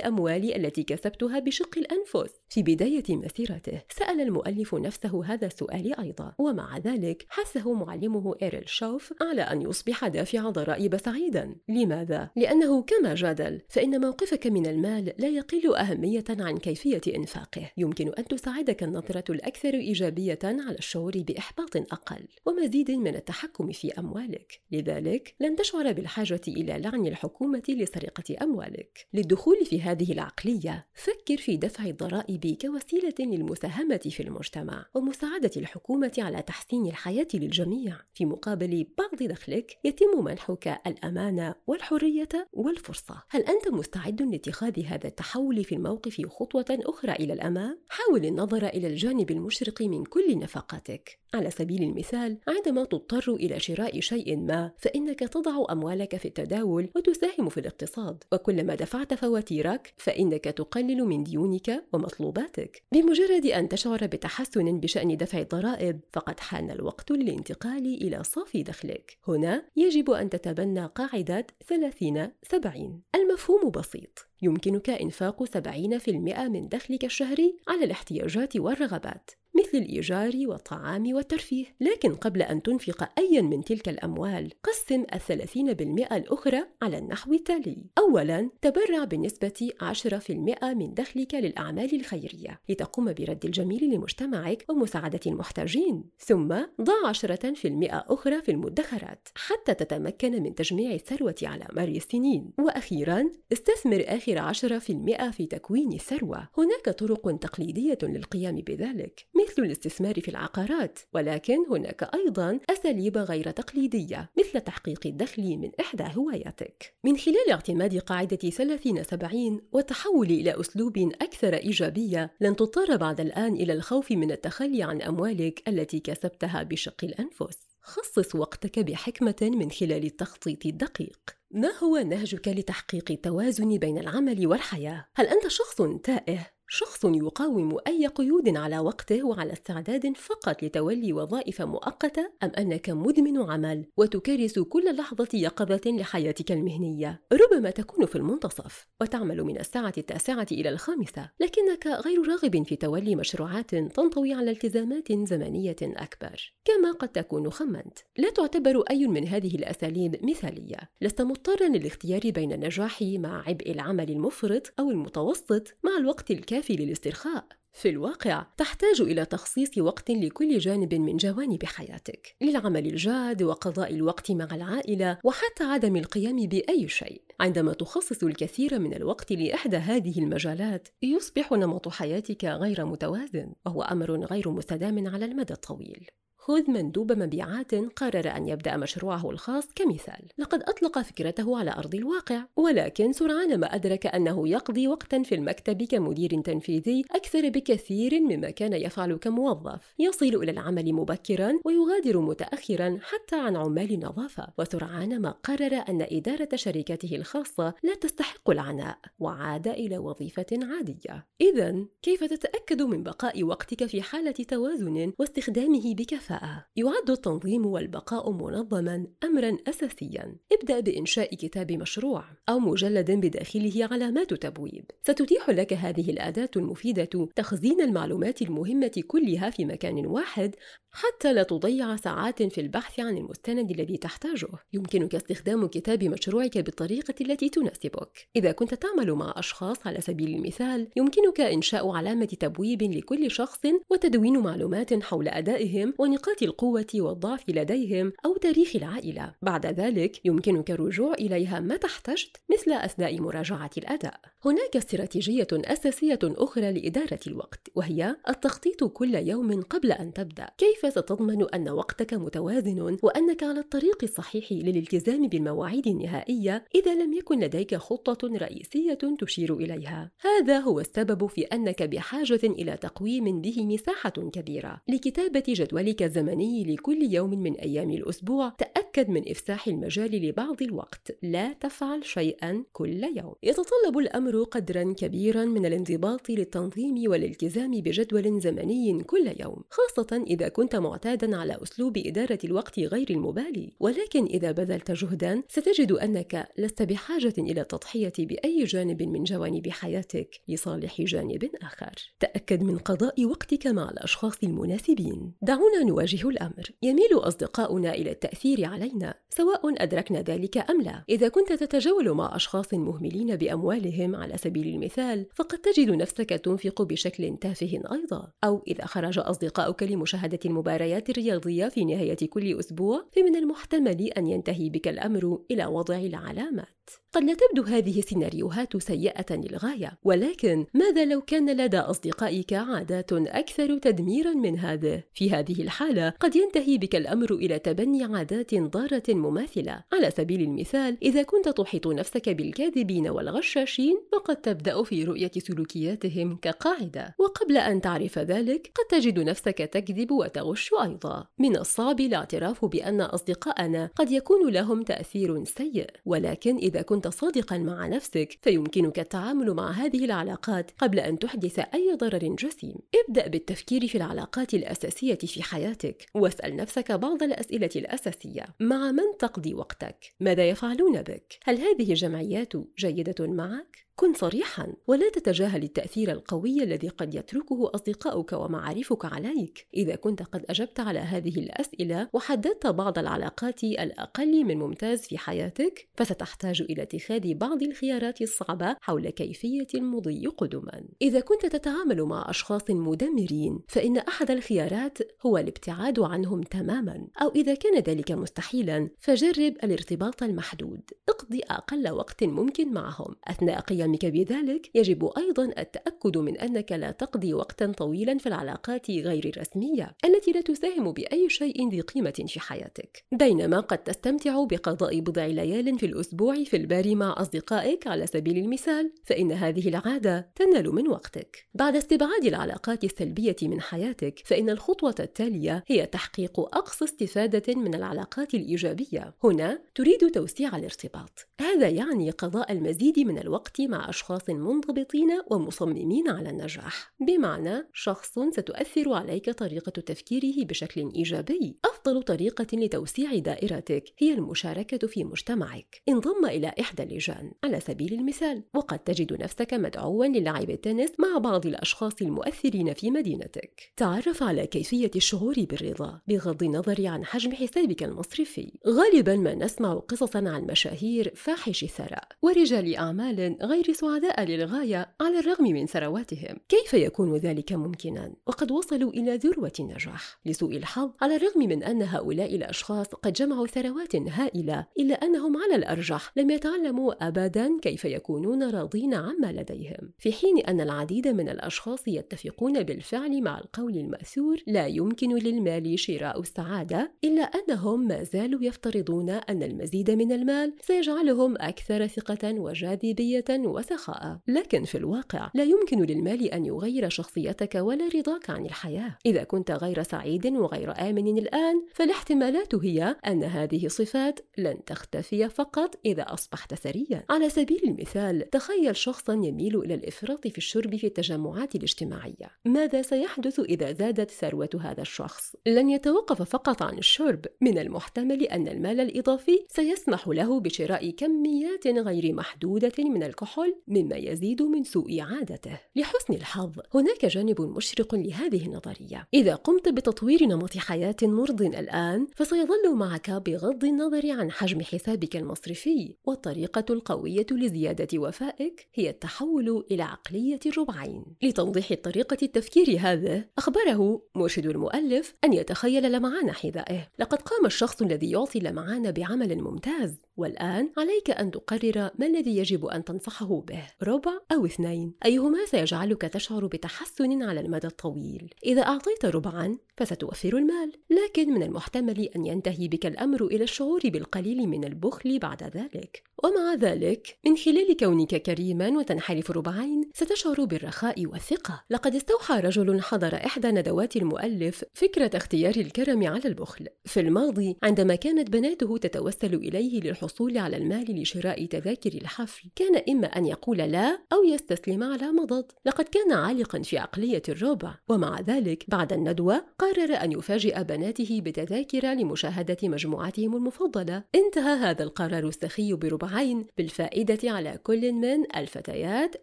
أموالي 0.00 0.56
التي 0.56 0.82
كسبتها 0.82 1.38
بشق 1.38 1.78
الأنفس؟ 1.78 2.40
في 2.48 2.62
بداية 2.62 3.04
مسيرته 3.16 3.82
سأل 3.88 4.20
المؤلف 4.20 4.74
نفسه 4.74 5.24
هذا 5.24 5.46
السؤال 5.80 6.00
أيضا. 6.00 6.34
ومع 6.38 6.78
ذلك 6.78 7.26
حثه 7.28 7.72
معلمه 7.72 8.34
إيريل 8.42 8.68
شوف 8.68 9.12
على 9.20 9.42
أن 9.42 9.62
يصبح 9.62 10.08
دافع 10.08 10.50
ضرائب 10.50 10.96
سعيدا. 10.96 11.56
لماذا؟ 11.68 12.30
لأنه 12.36 12.82
كما 12.82 13.14
جادل 13.14 13.60
فإن 13.68 14.00
موقفك 14.00 14.46
من 14.46 14.66
المال 14.66 15.12
لا 15.18 15.28
يقل 15.28 15.74
أهمية 15.74 16.24
عن 16.30 16.56
كيفية 16.56 17.00
إنفاقه. 17.16 17.70
يمكن 17.76 18.08
أن 18.08 18.24
تساعدك 18.24 18.82
النظرة 18.82 19.24
الأكثر 19.30 19.74
إيجابية 19.74 20.38
على 20.44 20.78
الشعور 20.78 21.12
بإحباط 21.16 21.76
أقل 21.76 22.28
ومزيد 22.46 22.90
من 22.90 23.14
التحكم 23.16 23.72
في 23.72 23.98
أموالك. 23.98 24.60
لذلك 24.72 25.34
لن 25.40 25.56
تشعر 25.56 25.92
بالحاجة 25.92 26.40
إلى 26.48 26.78
لعن 26.78 27.06
الحكومة 27.06 27.62
لسرقة 27.68 28.36
أموالك. 28.42 29.06
للدخول 29.12 29.56
في 29.64 29.82
هذه 29.82 30.12
العقلية 30.12 30.86
فكر 30.94 31.36
في 31.36 31.56
دفع 31.56 31.84
الضرائب 31.84 32.56
كوسيلة 32.62 33.14
للمساهمة 33.20 33.96
في 33.96 34.22
المجتمع 34.22 34.86
ومساعدة 34.94 35.50
الحكومة 35.56 35.69
على 36.18 36.42
تحسين 36.42 36.86
الحياة 36.86 37.28
للجميع. 37.34 37.96
في 38.14 38.24
مقابل 38.24 38.86
بعض 38.98 39.22
دخلك 39.22 39.78
يتم 39.84 40.24
منحك 40.24 40.80
الأمانة 40.86 41.54
والحرية 41.66 42.28
والفرصة. 42.52 43.22
هل 43.28 43.42
أنت 43.42 43.68
مستعد 43.68 44.22
لاتخاذ 44.22 44.84
هذا 44.86 45.08
التحول 45.08 45.64
في 45.64 45.74
الموقف 45.74 46.26
خطوة 46.26 46.66
أخرى 46.70 47.12
إلى 47.12 47.32
الأمام؟ 47.32 47.80
حاول 47.88 48.24
النظر 48.24 48.66
إلى 48.66 48.86
الجانب 48.86 49.30
المشرق 49.30 49.82
من 49.82 50.04
كل 50.04 50.38
نفقاتك. 50.38 51.19
على 51.34 51.50
سبيل 51.50 51.82
المثال 51.82 52.38
عندما 52.48 52.84
تضطر 52.84 53.34
إلى 53.34 53.60
شراء 53.60 54.00
شيء 54.00 54.36
ما 54.36 54.72
فإنك 54.78 55.18
تضع 55.18 55.64
أموالك 55.70 56.16
في 56.16 56.28
التداول 56.28 56.88
وتساهم 56.96 57.48
في 57.48 57.60
الاقتصاد. 57.60 58.24
وكلما 58.32 58.74
دفعت 58.74 59.14
فواتيرك 59.14 59.94
فإنك 59.96 60.44
تقلل 60.44 61.04
من 61.04 61.22
ديونك 61.22 61.84
ومطلوباتك. 61.92 62.82
بمجرد 62.92 63.46
أن 63.46 63.68
تشعر 63.68 64.06
بتحسن 64.06 64.80
بشأن 64.80 65.16
دفع 65.16 65.38
الضرائب 65.38 66.00
فقد 66.12 66.40
حان 66.40 66.70
الوقت 66.70 67.10
للانتقال 67.10 67.86
إلى 67.86 68.24
صافي 68.24 68.62
دخلك. 68.62 69.18
هنا 69.28 69.64
يجب 69.76 70.10
أن 70.10 70.30
تتبنى 70.30 70.86
قاعدة 70.86 71.46
30 71.68 72.28
70 72.42 73.02
المفهوم 73.14 73.70
بسيط. 73.70 74.26
يمكنك 74.42 74.90
إنفاق 74.90 75.44
70% 75.44 76.48
من 76.48 76.68
دخلك 76.68 77.04
الشهري 77.04 77.56
على 77.68 77.84
الاحتياجات 77.84 78.56
والرغبات. 78.56 79.30
مثل 79.60 79.78
الإيجار 79.78 80.32
والطعام 80.46 81.14
والترفيه. 81.14 81.64
لكن 81.80 82.14
قبل 82.14 82.42
أن 82.42 82.62
تنفق 82.62 83.08
أيا 83.18 83.40
من 83.40 83.64
تلك 83.64 83.88
الأموال 83.88 84.52
قسم 84.62 85.04
الثلاثين 85.14 85.72
بالمئة 85.72 86.16
الأخرى 86.16 86.62
على 86.82 86.98
النحو 86.98 87.32
التالي. 87.32 87.84
أولا 87.98 88.50
تبرع 88.62 89.04
بنسبة 89.04 89.70
10% 89.80 90.74
من 90.74 90.94
دخلك 90.94 91.34
للأعمال 91.34 91.94
الخيرية 91.94 92.60
لتقوم 92.68 93.04
برد 93.04 93.44
الجميل 93.44 93.94
لمجتمعك 93.94 94.64
ومساعدة 94.68 95.20
المحتاجين. 95.26 96.04
ثم 96.18 96.48
ضع 96.80 97.08
10% 97.08 97.88
أخرى 97.92 98.42
في 98.42 98.50
المدخرات 98.50 99.28
حتى 99.34 99.74
تتمكن 99.74 100.42
من 100.42 100.54
تجميع 100.54 100.94
الثروة 100.94 101.36
على 101.42 101.66
مر 101.72 101.88
السنين. 101.88 102.50
وأخيرا 102.58 103.30
استثمر 103.52 104.04
آخر 104.06 104.38
10% 104.38 105.30
في 105.30 105.46
تكوين 105.46 105.92
الثروة. 105.92 106.48
هناك 106.58 106.98
طرق 106.98 107.38
تقليدية 107.38 107.98
للقيام 108.02 108.56
بذلك 108.56 109.26
مثل 109.34 109.49
الاستثمار 109.58 110.20
في 110.20 110.28
العقارات 110.28 110.98
ولكن 111.14 111.56
هناك 111.70 112.10
أيضا 112.14 112.60
أساليب 112.70 113.18
غير 113.18 113.50
تقليدية 113.50 114.30
مثل 114.38 114.60
تحقيق 114.60 115.06
الدخل 115.06 115.56
من 115.56 115.70
إحدى 115.80 116.04
هواياتك. 116.16 116.94
من 117.04 117.16
خلال 117.16 117.50
اعتماد 117.50 117.98
قاعدة 117.98 118.50
30 118.50 119.02
70 119.02 119.60
والتحول 119.72 120.26
إلى 120.26 120.60
أسلوب 120.60 120.98
أكثر 120.98 121.54
إيجابية 121.54 122.30
لن 122.40 122.56
تضطر 122.56 122.96
بعد 122.96 123.20
الآن 123.20 123.52
إلى 123.52 123.72
الخوف 123.72 124.12
من 124.12 124.30
التخلي 124.30 124.82
عن 124.82 125.02
أموالك 125.02 125.68
التي 125.68 126.00
كسبتها 126.00 126.62
بشق 126.62 127.04
الأنفس. 127.04 127.58
خصص 127.82 128.34
وقتك 128.34 128.78
بحكمة 128.78 129.36
من 129.42 129.70
خلال 129.70 130.04
التخطيط 130.04 130.66
الدقيق. 130.66 131.20
ما 131.50 131.72
هو 131.82 131.96
نهجك 131.96 132.48
لتحقيق 132.48 133.10
التوازن 133.10 133.78
بين 133.78 133.98
العمل 133.98 134.46
والحياة؟ 134.46 135.06
هل 135.14 135.26
أنت 135.26 135.48
شخص 135.48 135.82
تائه؟ 136.04 136.46
شخص 136.72 137.04
يقاوم 137.04 137.78
أي 137.86 138.06
قيود 138.06 138.56
على 138.56 138.78
وقته 138.78 139.26
وعلى 139.26 139.52
استعداد 139.52 140.16
فقط 140.16 140.62
لتولي 140.62 141.12
وظائف 141.12 141.62
مؤقتة 141.62 142.32
أم 142.42 142.52
أنك 142.58 142.90
مدمن 142.90 143.42
عمل 143.42 143.86
وتكرس 143.96 144.58
كل 144.58 144.96
لحظة 144.96 145.28
يقظة 145.34 145.80
لحياتك 145.86 146.52
المهنية. 146.52 147.22
ربما 147.32 147.70
تكون 147.70 148.06
في 148.06 148.16
المنتصف 148.16 148.88
وتعمل 149.00 149.42
من 149.42 149.58
الساعة 149.60 149.92
التاسعة 149.98 150.46
إلى 150.52 150.68
الخامسة 150.68 151.30
لكنك 151.40 151.86
غير 151.86 152.28
راغب 152.28 152.62
في 152.66 152.76
تولي 152.76 153.16
مشروعات 153.16 153.74
تنطوي 153.74 154.34
على 154.34 154.50
التزامات 154.50 155.12
زمنية 155.12 155.76
أكبر. 155.82 156.54
كما 156.64 156.92
قد 156.92 157.08
تكون 157.08 157.50
خمنت 157.50 157.98
لا 158.18 158.30
تعتبر 158.30 158.80
أي 158.90 159.06
من 159.06 159.28
هذه 159.28 159.54
الأساليب 159.54 160.24
مثالية. 160.24 160.78
لست 161.00 161.22
مضطرا 161.22 161.68
للاختيار 161.68 162.22
بين 162.24 162.52
النجاح 162.52 163.02
مع 163.02 163.42
عبء 163.48 163.70
العمل 163.70 164.10
المفرط 164.10 164.72
أو 164.78 164.90
المتوسط 164.90 165.76
مع 165.84 165.96
الوقت 165.98 166.30
الكافي 166.30 166.59
الكافي 166.60 166.84
للاسترخاء. 166.84 167.44
في 167.72 167.88
الواقع 167.88 168.46
تحتاج 168.56 169.00
إلى 169.00 169.24
تخصيص 169.24 169.78
وقت 169.78 170.10
لكل 170.10 170.58
جانب 170.58 170.94
من 170.94 171.16
جوانب 171.16 171.64
حياتك 171.64 172.36
للعمل 172.40 172.86
الجاد 172.86 173.42
وقضاء 173.42 173.94
الوقت 173.94 174.30
مع 174.30 174.48
العائلة 174.52 175.18
وحتى 175.24 175.64
عدم 175.64 175.96
القيام 175.96 176.36
بأي 176.36 176.88
شيء. 176.88 177.22
عندما 177.40 177.72
تخصص 177.72 178.22
الكثير 178.22 178.78
من 178.78 178.94
الوقت 178.94 179.32
لإحدى 179.32 179.76
هذه 179.76 180.18
المجالات 180.18 180.88
يصبح 181.02 181.52
نمط 181.52 181.88
حياتك 181.88 182.44
غير 182.44 182.84
متوازن 182.84 183.52
وهو 183.66 183.82
أمر 183.82 184.24
غير 184.24 184.50
مستدام 184.50 185.08
على 185.08 185.24
المدى 185.24 185.52
الطويل. 185.52 186.06
خذ 186.42 186.70
مندوب 186.70 187.12
مبيعات 187.12 187.74
قرر 187.74 188.36
أن 188.36 188.48
يبدأ 188.48 188.76
مشروعه 188.76 189.30
الخاص 189.30 189.64
كمثال. 189.74 190.28
لقد 190.38 190.62
أطلق 190.62 190.98
فكرته 190.98 191.58
على 191.58 191.70
أرض 191.70 191.94
الواقع 191.94 192.44
ولكن 192.56 193.12
سرعان 193.12 193.60
ما 193.60 193.74
أدرك 193.74 194.06
أنه 194.06 194.48
يقضي 194.48 194.88
وقتا 194.88 195.22
في 195.22 195.34
المكتب 195.34 195.82
كمدير 195.82 196.40
تنفيذي 196.40 197.04
أكثر 197.10 197.48
بكثير 197.48 198.20
مما 198.20 198.50
كان 198.50 198.72
يفعل 198.72 199.16
كموظف. 199.16 199.94
يصل 199.98 200.26
إلى 200.26 200.50
العمل 200.50 200.92
مبكرا 200.92 201.52
ويغادر 201.64 202.20
متأخرا 202.20 202.98
حتى 203.02 203.36
عن 203.36 203.56
عمال 203.56 203.92
النظافة 203.92 204.48
وسرعان 204.58 205.20
ما 205.20 205.30
قرر 205.30 205.84
أن 205.88 206.06
إدارة 206.12 206.48
شركته 206.54 207.16
الخاصة 207.16 207.74
لا 207.82 207.94
تستحق 207.94 208.50
العناء 208.50 208.98
وعاد 209.18 209.68
إلى 209.68 209.98
وظيفة 209.98 210.46
عادية. 210.52 211.26
إذا 211.40 211.86
كيف 212.02 212.24
تتأكد 212.24 212.82
من 212.82 213.02
بقاء 213.02 213.44
وقتك 213.44 213.86
في 213.86 214.02
حالة 214.02 214.30
توازن 214.48 215.12
واستخدامه 215.18 215.94
بكفاءة؟ 215.94 216.29
يعد 216.76 217.10
التنظيم 217.10 217.66
والبقاء 217.66 218.32
منظما 218.32 219.06
امرا 219.24 219.56
اساسيا. 219.68 220.36
ابدأ 220.52 220.80
بإنشاء 220.80 221.34
كتاب 221.34 221.72
مشروع 221.72 222.24
أو 222.48 222.58
مجلد 222.58 223.10
بداخله 223.10 223.88
علامات 223.90 224.34
تبويب. 224.34 224.84
ستتيح 225.02 225.50
لك 225.50 225.72
هذه 225.72 226.10
الأداة 226.10 226.50
المفيدة 226.56 227.28
تخزين 227.36 227.80
المعلومات 227.80 228.42
المهمة 228.42 229.02
كلها 229.06 229.50
في 229.50 229.64
مكان 229.64 230.06
واحد 230.06 230.54
حتى 230.92 231.32
لا 231.32 231.42
تضيع 231.42 231.96
ساعات 231.96 232.42
في 232.42 232.60
البحث 232.60 233.00
عن 233.00 233.16
المستند 233.16 233.70
الذي 233.70 233.96
تحتاجه. 233.96 234.48
يمكنك 234.72 235.14
استخدام 235.14 235.66
كتاب 235.66 236.04
مشروعك 236.04 236.58
بالطريقة 236.58 237.14
التي 237.20 237.48
تناسبك. 237.48 238.28
إذا 238.36 238.52
كنت 238.52 238.74
تعمل 238.74 239.12
مع 239.12 239.34
أشخاص 239.36 239.86
على 239.86 240.00
سبيل 240.00 240.34
المثال 240.34 240.88
يمكنك 240.96 241.40
إنشاء 241.40 241.88
علامة 241.88 242.24
تبويب 242.24 242.82
لكل 242.82 243.30
شخص 243.30 243.60
وتدوين 243.90 244.38
معلومات 244.38 245.02
حول 245.02 245.28
أدائهم 245.28 245.94
ونقاط 245.98 246.19
نقاط 246.20 246.42
القوة 246.42 246.86
والضعف 246.94 247.48
لديهم 247.48 248.12
أو 248.24 248.36
تاريخ 248.36 248.76
العائلة. 248.76 249.32
بعد 249.42 249.66
ذلك 249.66 250.26
يمكنك 250.26 250.70
الرجوع 250.70 251.14
إليها 251.14 251.60
متى 251.60 251.86
احتجت 251.86 252.36
مثل 252.52 252.72
أثناء 252.72 253.20
مراجعة 253.20 253.70
الأداء. 253.78 254.20
هناك 254.44 254.76
استراتيجية 254.76 255.46
أساسية 255.52 256.18
أخرى 256.22 256.72
لإدارة 256.72 257.20
الوقت 257.26 257.68
وهي 257.74 258.16
التخطيط 258.28 258.84
كل 258.84 259.14
يوم 259.14 259.62
قبل 259.62 259.92
أن 259.92 260.12
تبدأ. 260.12 260.46
كيف 260.58 260.92
ستضمن 260.92 261.46
أن 261.54 261.68
وقتك 261.68 262.14
متوازن 262.14 262.98
وأنك 263.02 263.42
على 263.42 263.60
الطريق 263.60 263.98
الصحيح 264.02 264.52
للالتزام 264.52 265.28
بالمواعيد 265.28 265.86
النهائية 265.86 266.64
إذا 266.74 266.94
لم 266.94 267.12
يكن 267.12 267.40
لديك 267.40 267.74
خطة 267.74 268.28
رئيسية 268.28 268.98
تشير 269.20 269.56
إليها؟ 269.56 270.10
هذا 270.20 270.58
هو 270.58 270.80
السبب 270.80 271.26
في 271.26 271.42
أنك 271.42 271.82
بحاجة 271.82 272.40
إلى 272.44 272.76
تقويم 272.76 273.40
به 273.40 273.66
مساحة 273.66 274.10
كبيرة. 274.10 274.80
لكتابة 274.88 275.44
جدولك 275.48 276.09
الزمني 276.10 276.64
لكل 276.64 277.02
يوم 277.02 277.30
من 277.30 277.54
أيام 277.54 277.90
الأسبوع 277.90 278.48
تأكد 278.58 279.10
من 279.10 279.30
إفساح 279.30 279.66
المجال 279.68 280.28
لبعض 280.28 280.62
الوقت. 280.62 281.16
لا 281.22 281.52
تفعل 281.52 282.04
شيئا 282.04 282.64
كل 282.72 283.04
يوم. 283.04 283.34
يتطلب 283.42 283.98
الأمر 283.98 284.42
قدرا 284.42 284.94
كبيرا 284.98 285.44
من 285.44 285.66
الانضباط 285.66 286.30
للتنظيم 286.30 287.10
والالتزام 287.10 287.70
بجدول 287.70 288.40
زمني 288.40 289.02
كل 289.02 289.32
يوم 289.40 289.62
خاصة 289.70 290.24
إذا 290.26 290.48
كنت 290.48 290.76
معتادا 290.76 291.36
على 291.36 291.58
أسلوب 291.62 291.98
إدارة 291.98 292.38
الوقت 292.44 292.78
غير 292.78 293.10
المبالي. 293.10 293.72
ولكن 293.80 294.24
إذا 294.24 294.52
بذلت 294.52 294.90
جهدا 294.90 295.42
ستجد 295.48 295.92
أنك 295.92 296.48
لست 296.58 296.82
بحاجة 296.82 297.34
إلى 297.38 297.60
التضحية 297.60 298.12
بأي 298.18 298.64
جانب 298.64 299.02
من 299.02 299.22
جوانب 299.22 299.68
حياتك 299.68 300.40
لصالح 300.48 301.00
جانب 301.00 301.50
آخر. 301.62 301.92
تأكد 302.20 302.62
من 302.62 302.78
قضاء 302.78 303.24
وقتك 303.24 303.66
مع 303.66 303.90
الأشخاص 303.90 304.34
المناسبين. 304.42 305.32
دعونا 305.42 305.82
نواجه 306.00 306.28
الأمر. 306.28 306.70
يميل 306.82 307.14
أصدقاؤنا 307.14 307.94
إلى 307.94 308.10
التأثير 308.10 308.64
علينا 308.64 309.14
سواء 309.30 309.82
أدركنا 309.82 310.22
ذلك 310.22 310.70
أم 310.70 310.82
لا. 310.82 311.04
إذا 311.08 311.28
كنت 311.28 311.52
تتجول 311.52 312.12
مع 312.12 312.36
أشخاص 312.36 312.74
مهملين 312.74 313.36
بأموالهم 313.36 314.16
على 314.16 314.36
سبيل 314.36 314.68
المثال 314.68 315.26
فقد 315.34 315.58
تجد 315.58 315.90
نفسك 315.90 316.28
تنفق 316.30 316.82
بشكل 316.82 317.36
تافه 317.40 317.82
أيضا. 317.92 318.32
أو 318.44 318.62
إذا 318.68 318.86
خرج 318.86 319.18
أصدقاؤك 319.18 319.82
لمشاهدة 319.82 320.38
المباريات 320.44 321.10
الرياضية 321.10 321.68
في 321.68 321.84
نهاية 321.84 322.28
كل 322.30 322.58
أسبوع 322.58 323.04
فمن 323.16 323.36
المحتمل 323.36 324.02
أن 324.02 324.26
ينتهي 324.26 324.70
بك 324.70 324.88
الأمر 324.88 325.42
إلى 325.50 325.66
وضع 325.66 325.96
العلامات. 325.96 326.80
قد 327.12 327.24
لا 327.24 327.34
تبدو 327.34 327.62
هذه 327.62 327.98
السيناريوهات 327.98 328.76
سيئة 328.76 329.36
للغاية، 329.36 329.98
ولكن 330.04 330.66
ماذا 330.74 331.04
لو 331.04 331.20
كان 331.20 331.56
لدى 331.56 331.78
أصدقائك 331.78 332.52
عادات 332.52 333.12
أكثر 333.12 333.78
تدميرا 333.78 334.34
من 334.34 334.58
هذه؟ 334.58 335.02
في 335.14 335.30
هذه 335.30 335.62
الحالة 335.62 335.89
قد 335.98 336.36
ينتهي 336.36 336.78
بك 336.78 336.96
الأمر 336.96 337.34
إلى 337.34 337.58
تبني 337.58 338.04
عادات 338.04 338.54
ضارة 338.54 339.02
مماثلة، 339.08 339.84
على 339.92 340.10
سبيل 340.10 340.40
المثال 340.40 340.96
إذا 341.02 341.22
كنت 341.22 341.48
تحيط 341.48 341.86
نفسك 341.86 342.28
بالكاذبين 342.28 343.08
والغشاشين 343.08 344.00
فقد 344.12 344.36
تبدأ 344.36 344.82
في 344.82 345.04
رؤية 345.04 345.30
سلوكياتهم 345.38 346.36
كقاعدة، 346.36 347.14
وقبل 347.18 347.56
أن 347.56 347.80
تعرف 347.80 348.18
ذلك 348.18 348.70
قد 348.74 349.00
تجد 349.00 349.18
نفسك 349.18 349.58
تكذب 349.58 350.10
وتغش 350.10 350.70
أيضا. 350.82 351.26
من 351.38 351.56
الصعب 351.56 352.00
الاعتراف 352.00 352.64
بأن 352.64 353.00
أصدقاءنا 353.00 353.90
قد 353.96 354.10
يكون 354.10 354.50
لهم 354.50 354.82
تأثير 354.82 355.44
سيء، 355.44 355.90
ولكن 356.04 356.56
إذا 356.56 356.82
كنت 356.82 357.08
صادقا 357.08 357.58
مع 357.58 357.86
نفسك 357.86 358.38
فيمكنك 358.42 358.98
التعامل 358.98 359.54
مع 359.54 359.70
هذه 359.70 360.04
العلاقات 360.04 360.70
قبل 360.78 361.00
أن 361.00 361.18
تحدث 361.18 361.58
أي 361.74 361.94
ضرر 361.94 362.36
جسيم. 362.38 362.76
ابدأ 363.08 363.28
بالتفكير 363.28 363.86
في 363.86 363.98
العلاقات 363.98 364.54
الأساسية 364.54 365.14
في 365.14 365.42
حياتك. 365.42 365.79
واسأل 366.14 366.56
نفسك 366.56 366.92
بعض 366.92 367.22
الأسئلة 367.22 367.70
الأساسية 367.76 368.46
مع 368.60 368.92
من 368.92 369.16
تقضي 369.18 369.54
وقتك؟ 369.54 370.14
ماذا 370.20 370.48
يفعلون 370.48 371.02
بك؟ 371.02 371.38
هل 371.44 371.58
هذه 371.58 371.90
الجمعيات 371.90 372.52
جيدة 372.78 373.26
معك؟ 373.26 373.86
كن 374.00 374.14
صريحا 374.14 374.72
ولا 374.86 375.10
تتجاهل 375.10 375.62
التأثير 375.62 376.12
القوي 376.12 376.62
الذي 376.62 376.88
قد 376.88 377.14
يتركه 377.14 377.70
أصدقاؤك 377.74 378.32
ومعارفك 378.32 379.04
عليك. 379.04 379.66
إذا 379.74 379.96
كنت 379.96 380.22
قد 380.22 380.44
أجبت 380.48 380.80
على 380.80 380.98
هذه 380.98 381.38
الأسئلة 381.38 382.08
وحددت 382.12 382.66
بعض 382.66 382.98
العلاقات 382.98 383.64
الأقل 383.64 384.44
من 384.44 384.58
ممتاز 384.58 385.00
في 385.00 385.18
حياتك 385.18 385.88
فستحتاج 385.94 386.62
إلى 386.62 386.82
اتخاذ 386.82 387.34
بعض 387.34 387.62
الخيارات 387.62 388.22
الصعبة 388.22 388.76
حول 388.80 389.10
كيفية 389.10 389.66
المضي 389.74 390.26
قدما. 390.26 390.84
إذا 391.02 391.20
كنت 391.20 391.46
تتعامل 391.46 392.02
مع 392.02 392.30
أشخاص 392.30 392.70
مدمرين 392.70 393.60
فإن 393.68 393.96
أحد 393.96 394.30
الخيارات 394.30 394.98
هو 395.26 395.38
الابتعاد 395.38 396.00
عنهم 396.00 396.42
تماما. 396.42 397.06
أو 397.22 397.28
إذا 397.28 397.54
كان 397.54 397.78
ذلك 397.78 398.12
مستحيلا 398.12 398.90
فجرب 398.98 399.54
الارتباط 399.64 400.22
المحدود. 400.22 400.80
اقضي 401.08 401.40
أقل 401.50 401.90
وقت 401.90 402.24
ممكن 402.24 402.72
معهم. 402.72 403.16
أثناء 403.28 403.60
قيام 403.60 403.89
قيامك 403.96 404.06
بذلك 404.06 404.70
يجب 404.74 405.10
أيضا 405.18 405.44
التأكد 405.58 406.18
من 406.18 406.36
أنك 406.36 406.72
لا 406.72 406.90
تقضي 406.90 407.34
وقتا 407.34 407.72
طويلا 407.72 408.18
في 408.18 408.26
العلاقات 408.26 408.90
غير 408.90 409.32
الرسمية 409.36 409.96
التي 410.04 410.32
لا 410.32 410.40
تساهم 410.40 410.92
بأي 410.92 411.28
شيء 411.28 411.68
ذي 411.70 411.80
قيمة 411.80 412.24
في 412.28 412.40
حياتك. 412.40 413.04
بينما 413.12 413.60
قد 413.60 413.78
تستمتع 413.78 414.44
بقضاء 414.44 415.00
بضع 415.00 415.26
ليال 415.26 415.78
في 415.78 415.86
الأسبوع 415.86 416.44
في 416.44 416.56
البار 416.56 416.94
مع 416.94 417.14
أصدقائك 417.18 417.86
على 417.86 418.06
سبيل 418.06 418.38
المثال 418.38 418.92
فإن 419.04 419.32
هذه 419.32 419.68
العادة 419.68 420.30
تنال 420.34 420.74
من 420.74 420.88
وقتك. 420.88 421.48
بعد 421.54 421.76
استبعاد 421.76 422.24
العلاقات 422.24 422.84
السلبية 422.84 423.36
من 423.42 423.60
حياتك 423.60 424.22
فإن 424.24 424.50
الخطوة 424.50 424.94
التالية 425.00 425.64
هي 425.66 425.86
تحقيق 425.86 426.40
أقصى 426.40 426.84
استفادة 426.84 427.54
من 427.54 427.74
العلاقات 427.74 428.34
الإيجابية. 428.34 429.14
هنا 429.24 429.62
تريد 429.74 430.10
توسيع 430.10 430.56
الارتباط. 430.56 431.28
هذا 431.40 431.68
يعني 431.68 432.10
قضاء 432.10 432.52
المزيد 432.52 432.98
من 432.98 433.18
الوقت 433.18 433.60
مع 433.60 433.79
أشخاص 433.88 434.30
منضبطين 434.30 435.10
ومصممين 435.30 436.08
على 436.08 436.30
النجاح. 436.30 436.94
بمعنى 437.00 437.68
شخص 437.72 438.18
ستؤثر 438.18 438.92
عليك 438.92 439.30
طريقة 439.30 439.70
تفكيره 439.70 440.46
بشكل 440.46 440.92
إيجابي. 440.96 441.58
أفضل 441.64 442.02
طريقة 442.02 442.46
لتوسيع 442.52 443.18
دائرتك 443.18 443.84
هي 443.98 444.14
المشاركة 444.14 444.86
في 444.86 445.04
مجتمعك. 445.04 445.82
انضم 445.88 446.26
إلى 446.26 446.52
إحدى 446.60 446.82
اللجان 446.82 447.32
على 447.44 447.60
سبيل 447.60 447.92
المثال 447.92 448.44
وقد 448.54 448.78
تجد 448.78 449.22
نفسك 449.22 449.54
مدعوا 449.54 450.06
للعب 450.06 450.50
التنس 450.50 450.90
مع 450.98 451.18
بعض 451.18 451.46
الأشخاص 451.46 451.92
المؤثرين 452.02 452.74
في 452.74 452.90
مدينتك. 452.90 453.72
تعرف 453.76 454.22
على 454.22 454.46
كيفية 454.46 454.90
الشعور 454.96 455.34
بالرضا 455.38 456.00
بغض 456.08 456.42
النظر 456.42 456.86
عن 456.86 457.04
حجم 457.04 457.32
حسابك 457.32 457.82
المصرفي. 457.82 458.58
غالبا 458.66 459.16
ما 459.16 459.34
نسمع 459.34 459.74
قصصا 459.74 460.18
عن 460.18 460.42
مشاهير 460.42 461.12
فاحش 461.16 461.62
الثراء. 461.62 462.08
ورجال 462.22 462.76
أعمال 462.76 463.36
غير 463.42 463.59
سعداء 463.64 464.24
للغاية 464.24 464.94
على 465.00 465.18
الرغم 465.18 465.44
من 465.44 465.66
ثرواتهم. 465.66 466.36
كيف 466.48 466.74
يكون 466.74 467.16
ذلك 467.16 467.52
ممكنا؟ 467.52 468.12
وقد 468.26 468.52
وصلوا 468.52 468.92
إلى 468.92 469.16
ذروة 469.16 469.52
النجاح. 469.60 470.20
لسوء 470.26 470.56
الحظ 470.56 470.90
على 471.00 471.16
الرغم 471.16 471.40
من 471.48 471.62
أن 471.62 471.82
هؤلاء 471.82 472.36
الأشخاص 472.36 472.86
قد 472.86 473.12
جمعوا 473.12 473.46
ثروات 473.46 473.96
هائلة 473.96 474.66
إلا 474.78 474.94
أنهم 474.94 475.36
على 475.36 475.54
الأرجح 475.54 476.12
لم 476.16 476.30
يتعلموا 476.30 477.08
أبدا 477.08 477.58
كيف 477.62 477.84
يكونون 477.84 478.50
راضين 478.50 478.94
عما 478.94 479.32
لديهم. 479.32 479.92
في 479.98 480.12
حين 480.12 480.38
أن 480.38 480.60
العديد 480.60 481.08
من 481.08 481.28
الأشخاص 481.28 481.88
يتفقون 481.88 482.62
بالفعل 482.62 483.22
مع 483.22 483.38
القول 483.38 483.76
المأثور 483.76 484.36
لا 484.46 484.66
يمكن 484.66 485.14
للمال 485.14 485.78
شراء 485.78 486.20
السعادة 486.20 486.92
إلا 487.04 487.22
أنهم 487.22 487.88
ما 487.88 488.02
زالوا 488.02 488.42
يفترضون 488.42 489.10
أن 489.10 489.42
المزيد 489.42 489.90
من 489.90 490.12
المال 490.12 490.52
سيجعلهم 490.60 491.34
أكثر 491.38 491.86
ثقة 491.86 492.32
وجاذبية 492.40 493.24
وسخاء 493.50 494.18
لكن 494.28 494.64
في 494.64 494.78
الواقع 494.78 495.30
لا 495.34 495.44
يمكن 495.44 495.82
للمال 495.82 496.32
أن 496.32 496.44
يغير 496.44 496.88
شخصيتك 496.88 497.54
ولا 497.54 497.88
رضاك 497.94 498.30
عن 498.30 498.46
الحياة. 498.46 498.98
إذا 499.06 499.24
كنت 499.24 499.50
غير 499.50 499.82
سعيد 499.82 500.26
وغير 500.26 500.80
آمن 500.80 501.18
الآن 501.18 501.62
فالاحتمالات 501.74 502.54
هي 502.54 502.96
أن 503.06 503.24
هذه 503.24 503.66
الصفات 503.66 504.20
لن 504.38 504.64
تختفي 504.64 505.28
فقط 505.28 505.74
إذا 505.86 506.02
أصبحت 506.02 506.54
ثريا. 506.54 507.04
على 507.10 507.28
سبيل 507.28 507.60
المثال 507.64 508.30
تخيل 508.30 508.76
شخصا 508.76 509.12
يميل 509.12 509.56
إلى 509.56 509.74
الإفراط 509.74 510.26
في 510.26 510.38
الشرب 510.38 510.76
في 510.76 510.86
التجمعات 510.86 511.54
الاجتماعية. 511.54 512.30
ماذا 512.44 512.82
سيحدث 512.82 513.40
إذا 513.40 513.72
زادت 513.72 514.10
ثروة 514.10 514.50
هذا 514.60 514.82
الشخص؟ 514.82 515.36
لن 515.46 515.70
يتوقف 515.70 516.22
فقط 516.22 516.62
عن 516.62 516.78
الشرب. 516.78 517.26
من 517.40 517.58
المحتمل 517.58 518.22
أن 518.22 518.48
المال 518.48 518.80
الإضافي 518.80 519.44
سيسمح 519.48 520.08
له 520.08 520.40
بشراء 520.40 520.90
كميات 520.90 521.66
غير 521.66 522.12
محدودة 522.12 522.72
من 522.78 523.02
الكحول. 523.02 523.39
الترحل 523.44 523.54
مما 523.68 523.96
يزيد 523.96 524.42
من 524.42 524.64
سوء 524.64 525.00
عادته. 525.00 525.58
لحسن 525.76 526.14
الحظ 526.14 526.52
هناك 526.74 527.06
جانب 527.06 527.40
مشرق 527.40 527.94
لهذه 527.94 528.46
النظرية. 528.46 529.08
إذا 529.14 529.34
قمت 529.34 529.68
بتطوير 529.68 530.26
نمط 530.26 530.56
حياة 530.56 530.96
مرض 531.02 531.42
الآن 531.42 532.06
فسيظل 532.16 532.74
معك 532.74 533.10
بغض 533.10 533.64
النظر 533.64 534.10
عن 534.10 534.30
حجم 534.30 534.60
حسابك 534.60 535.16
المصرفي. 535.16 535.96
والطريقة 536.04 536.64
القوية 536.70 537.26
لزيادة 537.30 537.98
وفائك 537.98 538.68
هي 538.74 538.90
التحول 538.90 539.64
إلى 539.70 539.82
عقلية 539.82 540.40
الربعين. 540.46 541.04
لتوضيح 541.22 541.74
طريقة 541.74 542.16
التفكير 542.22 542.76
هذا 542.80 543.24
أخبره 543.38 544.02
مرشد 544.14 544.46
المؤلف 544.46 545.14
أن 545.24 545.32
يتخيل 545.32 545.92
لمعان 545.92 546.32
حذائه. 546.32 546.88
لقد 546.98 547.22
قام 547.22 547.46
الشخص 547.46 547.82
الذي 547.82 548.10
يعطي 548.10 548.38
لمعان 548.38 548.92
بعمل 548.92 549.42
ممتاز. 549.42 549.94
والآن 550.20 550.70
عليك 550.78 551.10
أن 551.10 551.30
تقرر 551.30 551.90
ما 551.98 552.06
الذي 552.06 552.36
يجب 552.36 552.66
أن 552.66 552.84
تنصحه 552.84 553.40
به 553.48 553.62
ربع 553.82 554.12
أو 554.32 554.46
اثنين. 554.46 554.94
أيهما 555.04 555.44
سيجعلك 555.46 556.02
تشعر 556.02 556.46
بتحسن 556.46 557.22
على 557.22 557.40
المدى 557.40 557.66
الطويل؟ 557.66 558.34
إذا 558.44 558.62
أعطيت 558.62 559.04
ربعا 559.04 559.58
فستوفر 559.76 560.36
المال 560.36 560.72
لكن 560.90 561.30
من 561.34 561.42
المحتمل 561.42 562.08
أن 562.16 562.26
ينتهي 562.26 562.68
بك 562.68 562.86
الأمر 562.86 563.26
إلى 563.26 563.44
الشعور 563.44 563.80
بالقليل 563.84 564.48
من 564.48 564.64
البخل 564.64 565.18
بعد 565.18 565.42
ذلك. 565.42 566.02
ومع 566.24 566.54
ذلك 566.54 567.18
من 567.26 567.36
خلال 567.36 567.76
كونك 567.76 568.22
كريما 568.22 568.68
وتنحرف 568.68 569.30
ربعين 569.30 569.90
ستشعر 569.94 570.44
بالرخاء 570.44 571.06
والثقة. 571.06 571.64
لقد 571.70 571.94
استوحى 571.94 572.40
رجل 572.40 572.80
حضر 572.80 573.14
إحدى 573.14 573.48
ندوات 573.48 573.96
المؤلف 573.96 574.64
فكرة 574.74 575.10
اختيار 575.16 575.54
الكرم 575.56 576.06
على 576.06 576.24
البخل. 576.24 576.66
في 576.84 577.00
الماضي 577.00 577.56
عندما 577.62 577.94
كانت 577.94 578.30
بناته 578.30 578.78
تتوسل 578.78 579.34
إليه 579.34 579.80
للحصول 579.80 580.09
على 580.20 580.56
المال 580.56 581.02
لشراء 581.02 581.46
تذاكر 581.46 581.92
الحفل. 581.92 582.48
كان 582.56 582.82
إما 582.88 583.06
أن 583.06 583.26
يقول 583.26 583.58
لا 583.58 583.98
أو 584.12 584.24
يستسلم 584.24 584.82
على 584.82 585.12
مضض. 585.12 585.44
لقد 585.66 585.84
كان 585.84 586.12
عالقا 586.12 586.62
في 586.62 586.78
عقلية 586.78 587.22
الربع. 587.28 587.74
ومع 587.88 588.20
ذلك 588.20 588.64
بعد 588.68 588.92
الندوة 588.92 589.44
قرر 589.58 589.94
أن 589.94 590.12
يفاجئ 590.12 590.64
بناته 590.64 591.20
بتذاكر 591.24 591.86
لمشاهدة 591.86 592.56
مجموعتهم 592.62 593.36
المفضلة. 593.36 594.04
انتهى 594.14 594.54
هذا 594.54 594.82
القرار 594.82 595.28
السخي 595.28 595.72
بربعين 595.72 596.46
بالفائدة 596.58 597.30
على 597.30 597.58
كل 597.62 597.92
من 597.92 598.36
الفتيات 598.36 599.16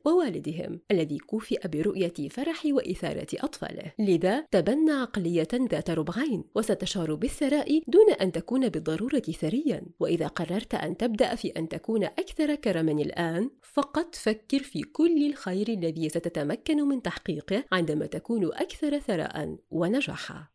ووالدهم 0.05 0.79
الذي 0.91 1.17
كوفئ 1.17 1.67
برؤية 1.67 2.29
فرح 2.29 2.65
وإثارة 2.65 3.27
أطفاله. 3.33 3.91
لذا 3.99 4.45
تبنى 4.51 4.91
عقلية 4.91 5.47
ذات 5.53 5.89
ربعين 5.89 6.43
وستشعر 6.55 7.13
بالثراء 7.15 7.81
دون 7.87 8.11
أن 8.21 8.31
تكون 8.31 8.69
بالضرورة 8.69 9.19
ثريا. 9.19 9.83
وإذا 9.99 10.27
قررت 10.27 10.66
أن 10.75 10.97
تبدأ 10.97 11.35
في 11.35 11.47
أن 11.47 11.69
تكون 11.69 12.03
أكثر 12.03 12.55
كرما 12.55 12.91
الآن 12.91 13.49
فقط 13.61 14.15
فكر 14.15 14.59
في 14.59 14.81
كل 14.81 15.29
الخير 15.29 15.67
الذي 15.67 16.09
ستتمكن 16.09 16.77
من 16.87 17.01
تحقيقه 17.01 17.63
عندما 17.71 18.05
تكون 18.05 18.53
أكثر 18.53 18.99
ثراء 18.99 19.57
ونجاحا. 19.69 20.47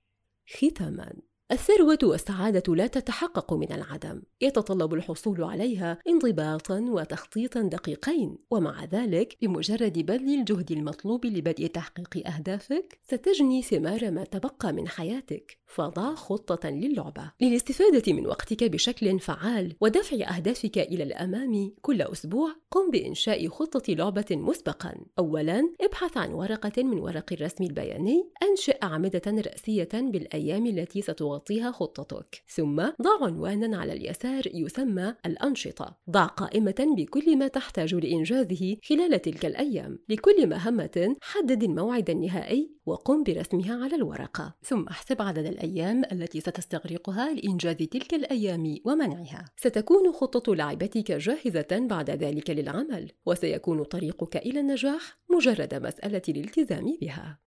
ختاما. 0.56 1.12
الثروة 1.52 1.98
والسعادة 2.02 2.74
لا 2.74 2.86
تتحقق 2.86 3.52
من 3.52 3.72
العدم، 3.72 4.22
يتطلب 4.40 4.94
الحصول 4.94 5.44
عليها 5.44 5.98
انضباطا 6.08 6.80
وتخطيطا 6.80 7.62
دقيقين، 7.62 8.38
ومع 8.50 8.84
ذلك 8.84 9.36
بمجرد 9.42 9.98
بذل 9.98 10.34
الجهد 10.34 10.72
المطلوب 10.72 11.26
لبدء 11.26 11.66
تحقيق 11.66 12.26
أهدافك، 12.26 12.98
ستجني 13.04 13.62
ثمار 13.62 14.10
ما 14.10 14.24
تبقى 14.24 14.72
من 14.72 14.88
حياتك، 14.88 15.58
فضع 15.66 16.14
خطة 16.14 16.68
للعبة. 16.68 17.32
للاستفادة 17.40 18.12
من 18.12 18.26
وقتك 18.26 18.64
بشكل 18.64 19.20
فعال 19.20 19.76
ودفع 19.80 20.36
أهدافك 20.36 20.78
إلى 20.78 21.02
الأمام 21.02 21.72
كل 21.80 22.02
أسبوع 22.02 22.52
قم 22.70 22.90
بإنشاء 22.90 23.48
خطة 23.48 23.92
لعبة 23.94 24.26
مسبقا. 24.30 24.94
أولا 25.18 25.72
ابحث 25.80 26.16
عن 26.16 26.32
ورقة 26.32 26.82
من 26.82 26.98
ورق 26.98 27.32
الرسم 27.32 27.64
البياني. 27.64 28.30
أنشئ 28.42 28.82
أعمدة 28.82 29.22
رأسية 29.26 29.88
بالأيام 29.94 30.66
التي 30.66 31.02
ستغطيها 31.42 31.72
خطتك. 31.72 32.42
ثم 32.48 32.76
ضع 32.76 33.26
عنوانا 33.26 33.76
على 33.76 33.92
اليسار 33.92 34.42
يسمى 34.54 35.14
الأنشطة. 35.26 35.98
ضع 36.10 36.24
قائمة 36.24 36.94
بكل 36.96 37.36
ما 37.38 37.48
تحتاج 37.48 37.94
لإنجازه 37.94 38.76
خلال 38.88 39.22
تلك 39.22 39.46
الأيام. 39.46 39.98
لكل 40.08 40.46
مهمة 40.46 41.16
حدد 41.22 41.62
الموعد 41.62 42.10
النهائي 42.10 42.70
وقم 42.86 43.22
برسمها 43.22 43.84
على 43.84 43.94
الورقة. 43.94 44.54
ثم 44.62 44.84
احسب 44.84 45.22
عدد 45.22 45.46
الأيام 45.46 46.02
التي 46.12 46.40
ستستغرقها 46.40 47.34
لإنجاز 47.34 47.76
تلك 47.76 48.14
الأيام 48.14 48.76
ومنعها. 48.84 49.44
ستكون 49.56 50.12
خطة 50.12 50.54
لعبتك 50.54 51.12
جاهزة 51.12 51.86
بعد 51.90 52.10
ذلك 52.10 52.50
للعمل 52.50 53.12
وسيكون 53.26 53.84
طريقك 53.84 54.36
إلى 54.36 54.60
النجاح 54.60 55.18
مجرد 55.30 55.74
مسألة 55.74 56.22
الالتزام 56.28 56.96
بها. 57.00 57.38